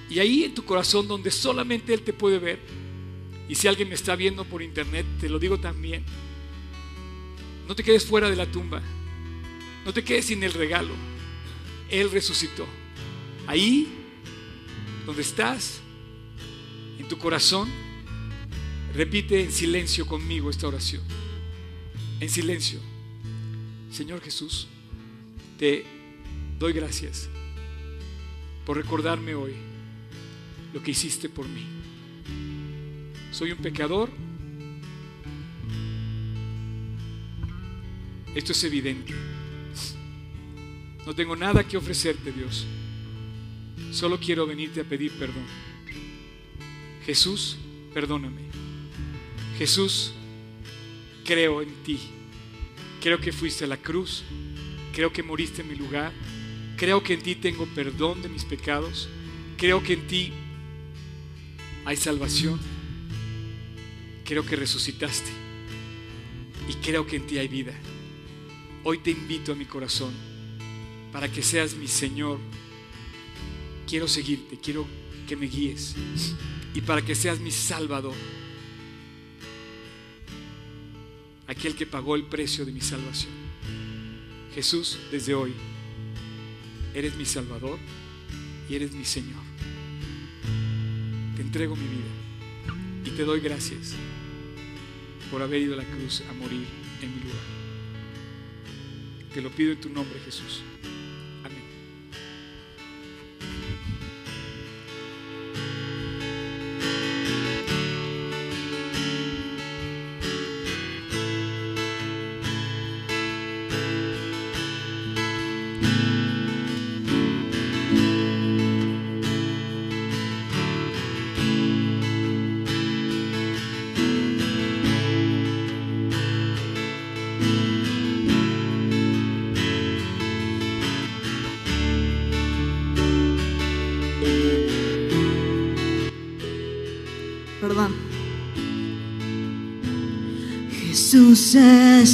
Y 0.09 0.19
ahí 0.19 0.43
en 0.43 0.53
tu 0.53 0.63
corazón, 0.63 1.07
donde 1.07 1.31
solamente 1.31 1.93
Él 1.93 2.01
te 2.01 2.13
puede 2.13 2.39
ver, 2.39 2.59
y 3.47 3.55
si 3.55 3.67
alguien 3.67 3.89
me 3.89 3.95
está 3.95 4.15
viendo 4.15 4.43
por 4.45 4.61
internet, 4.61 5.05
te 5.19 5.29
lo 5.29 5.39
digo 5.39 5.59
también, 5.59 6.03
no 7.67 7.75
te 7.75 7.83
quedes 7.83 8.05
fuera 8.05 8.29
de 8.29 8.35
la 8.35 8.45
tumba, 8.45 8.81
no 9.85 9.93
te 9.93 10.03
quedes 10.03 10.25
sin 10.25 10.43
el 10.43 10.53
regalo. 10.53 10.93
Él 11.89 12.11
resucitó. 12.11 12.65
Ahí, 13.47 13.87
donde 15.05 15.21
estás, 15.21 15.81
en 16.97 17.07
tu 17.07 17.17
corazón, 17.17 17.69
repite 18.93 19.41
en 19.41 19.51
silencio 19.51 20.05
conmigo 20.05 20.49
esta 20.49 20.67
oración. 20.67 21.03
En 22.19 22.29
silencio. 22.29 22.79
Señor 23.91 24.21
Jesús, 24.21 24.67
te 25.57 25.85
doy 26.59 26.73
gracias 26.73 27.29
por 28.65 28.77
recordarme 28.77 29.35
hoy 29.35 29.53
lo 30.73 30.81
que 30.81 30.91
hiciste 30.91 31.29
por 31.29 31.47
mí. 31.47 31.65
Soy 33.31 33.51
un 33.51 33.59
pecador 33.59 34.09
Esto 38.35 38.51
es 38.51 38.63
evidente. 38.65 39.13
No 41.05 41.13
tengo 41.13 41.35
nada 41.35 41.63
que 41.63 41.77
ofrecerte, 41.77 42.31
Dios. 42.31 42.65
Solo 43.91 44.19
quiero 44.19 44.47
venirte 44.47 44.81
a 44.81 44.83
pedir 44.83 45.11
perdón. 45.11 45.45
Jesús, 47.05 47.57
perdóname. 47.93 48.41
Jesús, 49.57 50.13
creo 51.23 51.61
en 51.61 51.69
ti. 51.83 51.99
Creo 53.01 53.19
que 53.19 53.31
fuiste 53.31 53.65
a 53.65 53.67
la 53.67 53.77
cruz. 53.77 54.23
Creo 54.93 55.13
que 55.13 55.21
moriste 55.21 55.61
en 55.61 55.69
mi 55.69 55.75
lugar. 55.75 56.11
Creo 56.75 57.03
que 57.03 57.13
en 57.13 57.21
ti 57.21 57.35
tengo 57.35 57.67
perdón 57.67 58.23
de 58.23 58.29
mis 58.29 58.43
pecados. 58.43 59.07
Creo 59.57 59.83
que 59.83 59.93
en 59.93 60.07
ti 60.07 60.33
hay 61.85 61.97
salvación. 61.97 62.59
Creo 64.23 64.43
que 64.43 64.55
resucitaste. 64.55 65.29
Y 66.67 66.73
creo 66.83 67.05
que 67.05 67.17
en 67.17 67.27
ti 67.27 67.37
hay 67.37 67.47
vida. 67.47 67.73
Hoy 68.83 68.97
te 68.97 69.11
invito 69.11 69.51
a 69.51 69.55
mi 69.55 69.65
corazón 69.65 70.34
para 71.15 71.31
que 71.31 71.41
seas 71.41 71.75
mi 71.75 71.87
Señor. 71.87 72.39
Quiero 73.87 74.05
seguirte, 74.05 74.59
quiero 74.61 74.85
que 75.25 75.37
me 75.37 75.45
guíes. 75.45 75.95
Y 76.73 76.81
para 76.81 77.01
que 77.01 77.15
seas 77.15 77.39
mi 77.39 77.51
Salvador. 77.51 78.13
Aquel 81.47 81.73
que 81.73 81.85
pagó 81.85 82.17
el 82.17 82.25
precio 82.25 82.65
de 82.65 82.73
mi 82.73 82.81
salvación. 82.81 83.31
Jesús, 84.53 84.99
desde 85.09 85.33
hoy, 85.33 85.53
eres 86.93 87.15
mi 87.15 87.23
Salvador 87.23 87.79
y 88.69 88.75
eres 88.75 88.91
mi 88.91 89.05
Señor. 89.05 89.41
Te 91.37 91.43
entrego 91.43 91.77
mi 91.77 91.87
vida 91.87 93.05
y 93.05 93.11
te 93.11 93.23
doy 93.23 93.39
gracias 93.39 93.93
por 95.31 95.41
haber 95.41 95.61
ido 95.61 95.75
a 95.75 95.77
la 95.77 95.85
cruz 95.85 96.23
a 96.29 96.33
morir 96.33 96.65
en 97.01 97.15
mi 97.15 97.21
lugar. 97.21 97.45
Te 99.33 99.41
lo 99.41 99.49
pido 99.49 99.71
en 99.71 99.79
tu 99.79 99.87
nombre, 99.87 100.19
Jesús. 100.19 100.61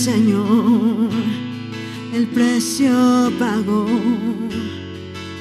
Señor, 0.04 1.12
el 2.12 2.26
precio 2.30 3.32
pagó 3.38 3.86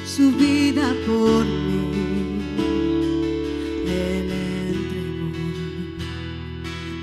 su 0.05 0.31
vida 0.33 0.93
por 1.07 1.45
mí. 1.45 2.37
Él 3.87 4.31
entregó, 4.69 5.31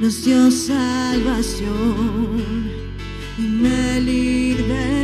nos 0.00 0.24
dio 0.24 0.52
salvación 0.52 1.74
y 3.36 3.42
me 3.42 4.02
liberó. 4.02 4.97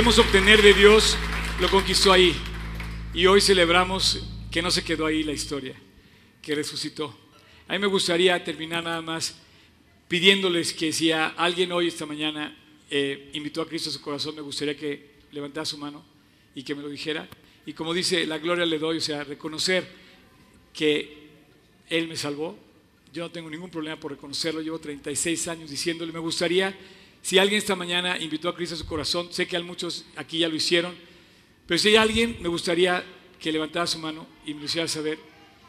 Podemos 0.00 0.18
obtener 0.18 0.62
de 0.62 0.72
Dios 0.72 1.14
lo 1.60 1.68
conquistó 1.68 2.10
ahí. 2.10 2.34
Y 3.12 3.26
hoy 3.26 3.38
celebramos 3.38 4.18
que 4.50 4.62
no 4.62 4.70
se 4.70 4.82
quedó 4.82 5.04
ahí 5.04 5.22
la 5.22 5.32
historia, 5.32 5.74
que 6.40 6.54
resucitó. 6.54 7.14
A 7.68 7.74
mí 7.74 7.80
me 7.80 7.86
gustaría 7.86 8.42
terminar 8.42 8.82
nada 8.82 9.02
más 9.02 9.36
pidiéndoles 10.08 10.72
que 10.72 10.90
si 10.90 11.12
a 11.12 11.26
alguien 11.26 11.70
hoy, 11.72 11.88
esta 11.88 12.06
mañana, 12.06 12.56
eh, 12.88 13.28
invitó 13.34 13.60
a 13.60 13.68
Cristo 13.68 13.90
a 13.90 13.92
su 13.92 14.00
corazón, 14.00 14.34
me 14.36 14.40
gustaría 14.40 14.74
que 14.74 15.06
levantara 15.32 15.66
su 15.66 15.76
mano 15.76 16.02
y 16.54 16.62
que 16.62 16.74
me 16.74 16.80
lo 16.80 16.88
dijera. 16.88 17.28
Y 17.66 17.74
como 17.74 17.92
dice, 17.92 18.24
la 18.24 18.38
gloria 18.38 18.64
le 18.64 18.78
doy, 18.78 18.96
o 18.96 19.02
sea, 19.02 19.22
reconocer 19.22 19.86
que 20.72 21.28
Él 21.90 22.08
me 22.08 22.16
salvó. 22.16 22.58
Yo 23.12 23.24
no 23.24 23.30
tengo 23.30 23.50
ningún 23.50 23.68
problema 23.68 24.00
por 24.00 24.12
reconocerlo, 24.12 24.62
llevo 24.62 24.78
36 24.78 25.46
años 25.48 25.68
diciéndole, 25.68 26.10
me 26.10 26.20
gustaría, 26.20 26.74
si 27.22 27.38
alguien 27.38 27.58
esta 27.58 27.76
mañana 27.76 28.18
invitó 28.18 28.48
a 28.48 28.56
Cristo 28.56 28.74
a 28.74 28.78
su 28.78 28.86
corazón, 28.86 29.32
sé 29.32 29.46
que 29.46 29.58
muchos 29.60 30.06
aquí 30.16 30.38
ya 30.38 30.48
lo 30.48 30.56
hicieron, 30.56 30.94
pero 31.66 31.78
si 31.78 31.88
hay 31.88 31.96
alguien, 31.96 32.38
me 32.40 32.48
gustaría 32.48 33.04
que 33.38 33.52
levantara 33.52 33.86
su 33.86 33.98
mano 33.98 34.26
y 34.44 34.54
me 34.54 34.60
lo 34.60 34.66
hiciera 34.66 34.88
saber, 34.88 35.18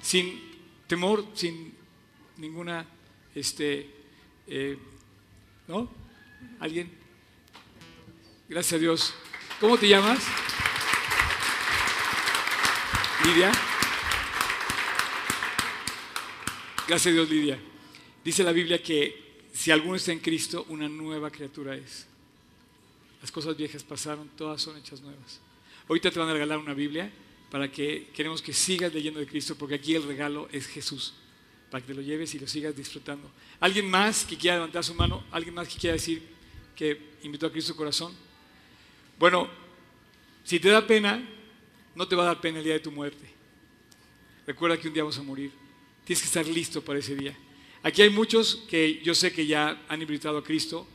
sin 0.02 0.42
temor, 0.88 1.26
sin 1.34 1.74
ninguna, 2.38 2.86
este, 3.36 3.90
eh, 4.48 4.78
¿no? 5.68 5.90
¿Alguien? 6.60 6.92
Gracias 8.50 8.74
a 8.74 8.80
Dios. 8.80 9.14
¿Cómo 9.60 9.78
te 9.78 9.88
llamas? 9.88 10.20
Lidia. 13.26 13.52
Gracias 16.88 17.12
a 17.12 17.16
Dios, 17.16 17.30
Lidia. 17.30 17.60
Dice 18.24 18.44
la 18.44 18.52
Biblia 18.52 18.82
que 18.82 19.31
si 19.54 19.72
alguno 19.72 19.96
está 19.96 20.12
en 20.12 20.20
Cristo, 20.20 20.66
una 20.70 20.88
nueva 20.88 21.30
criatura 21.30 21.76
es. 21.76 22.08
Las 23.22 23.32
cosas 23.32 23.56
viejas 23.56 23.84
pasaron, 23.84 24.30
todas 24.30 24.62
son 24.62 24.78
hechas 24.78 25.02
nuevas. 25.02 25.40
Ahorita 25.88 26.10
te 26.10 26.20
van 26.20 26.30
a 26.30 26.34
regalar 26.34 26.58
una 26.58 26.74
Biblia 26.74 27.12
para 27.52 27.72
que 27.72 28.08
queremos 28.16 28.42
que 28.42 28.54
sigas 28.54 28.94
leyendo 28.94 29.20
de 29.20 29.28
Cristo, 29.28 29.56
porque 29.56 29.76
aquí 29.76 29.94
el 29.94 30.04
regalo 30.04 30.48
es 30.52 30.68
Jesús, 30.68 31.14
para 31.70 31.82
que 31.82 31.88
te 31.88 31.94
lo 31.94 32.02
lleves 32.02 32.34
y 32.34 32.40
lo 32.40 32.48
sigas 32.48 32.76
disfrutando. 32.76 33.30
¿Alguien 33.60 33.90
más 33.90 34.26
que 34.26 34.38
quiera 34.38 34.56
levantar 34.56 34.84
su 34.84 34.96
mano? 34.96 35.24
¿Alguien 35.32 35.54
más 35.54 35.68
que 35.68 35.78
quiera 35.78 35.94
decir 35.94 36.24
que 36.76 37.12
invitó 37.24 37.48
a 37.48 37.52
Cristo 37.52 37.74
su 37.74 37.78
corazón? 37.78 38.14
Bueno, 39.20 39.50
si 40.44 40.60
te 40.60 40.70
da 40.70 40.88
pena, 40.88 41.24
no 41.94 42.08
te 42.08 42.16
va 42.16 42.24
a 42.24 42.28
dar 42.28 42.42
pena 42.42 42.60
el 42.60 42.64
día 42.64 42.74
de 42.74 42.80
tu 42.80 42.92
muerte. 42.92 43.30
Recuerda 44.48 44.80
que 44.80 44.88
un 44.88 44.94
día 44.94 45.04
vamos 45.04 45.20
a 45.20 45.24
morir. 45.24 45.52
Tienes 46.06 46.22
que 46.22 46.28
estar 46.28 46.48
listo 46.48 46.82
para 46.82 47.00
ese 47.00 47.16
día. 47.16 47.38
Aquí 47.84 48.04
hay 48.04 48.12
muchos 48.12 48.64
que 48.70 49.02
yo 49.04 49.16
sé 49.16 49.32
que 49.32 49.48
ya 49.48 49.84
han 49.88 50.02
invitado 50.02 50.38
a 50.38 50.44
Cristo 50.44 50.88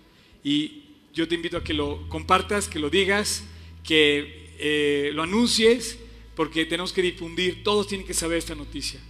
y 0.44 0.84
yo 1.12 1.26
te 1.26 1.34
invito 1.34 1.56
a 1.56 1.64
que 1.64 1.74
lo 1.74 2.08
compartas, 2.08 2.68
que 2.68 2.78
lo 2.78 2.90
digas, 2.90 3.44
que 3.82 4.50
eh, 4.58 5.10
lo 5.12 5.24
anuncies, 5.24 5.98
porque 6.36 6.64
tenemos 6.64 6.92
que 6.92 7.02
difundir, 7.02 7.64
todos 7.64 7.88
tienen 7.88 8.06
que 8.06 8.14
saber 8.14 8.38
esta 8.38 8.54
noticia. 8.54 9.00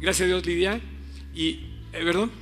Gracias 0.00 0.26
a 0.26 0.28
Dios, 0.28 0.44
Lidia. 0.44 0.80
Y, 1.34 1.50
eh, 1.50 1.60
¿perdón? 1.92 2.32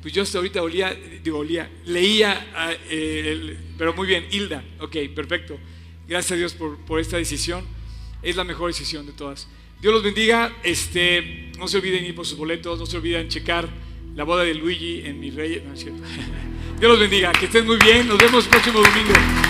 Pues 0.00 0.14
yo 0.14 0.22
hasta 0.22 0.38
ahorita 0.38 0.62
olía, 0.62 0.94
digo, 1.24 1.38
olía, 1.38 1.68
leía, 1.84 2.52
ah, 2.54 2.72
eh, 2.88 3.58
pero 3.76 3.92
muy 3.94 4.06
bien, 4.06 4.26
Hilda, 4.30 4.62
ok, 4.78 4.96
perfecto. 5.14 5.58
Gracias 6.06 6.32
a 6.32 6.36
Dios 6.36 6.54
por, 6.54 6.78
por 6.84 7.00
esta 7.00 7.16
decisión. 7.16 7.66
Es 8.22 8.36
la 8.36 8.44
mejor 8.44 8.68
decisión 8.68 9.06
de 9.06 9.12
todas. 9.12 9.48
Dios 9.80 9.94
los 9.94 10.02
bendiga. 10.02 10.52
Este, 10.62 11.52
no 11.58 11.68
se 11.68 11.78
olviden 11.78 12.04
ir 12.04 12.14
por 12.14 12.26
sus 12.26 12.36
boletos, 12.36 12.78
no 12.78 12.86
se 12.86 12.96
olviden 12.96 13.28
checar 13.28 13.68
la 14.14 14.24
boda 14.24 14.42
de 14.44 14.54
Luigi 14.54 15.02
en 15.04 15.20
mi 15.20 15.30
rey. 15.30 15.62
No 15.66 15.74
es 15.74 15.80
cierto. 15.80 16.02
Dios 16.80 16.90
los 16.90 16.98
bendiga. 16.98 17.32
Que 17.32 17.46
estén 17.46 17.66
muy 17.66 17.76
bien. 17.76 18.08
Nos 18.08 18.18
vemos 18.18 18.44
el 18.44 18.50
próximo 18.50 18.80
domingo. 18.80 19.47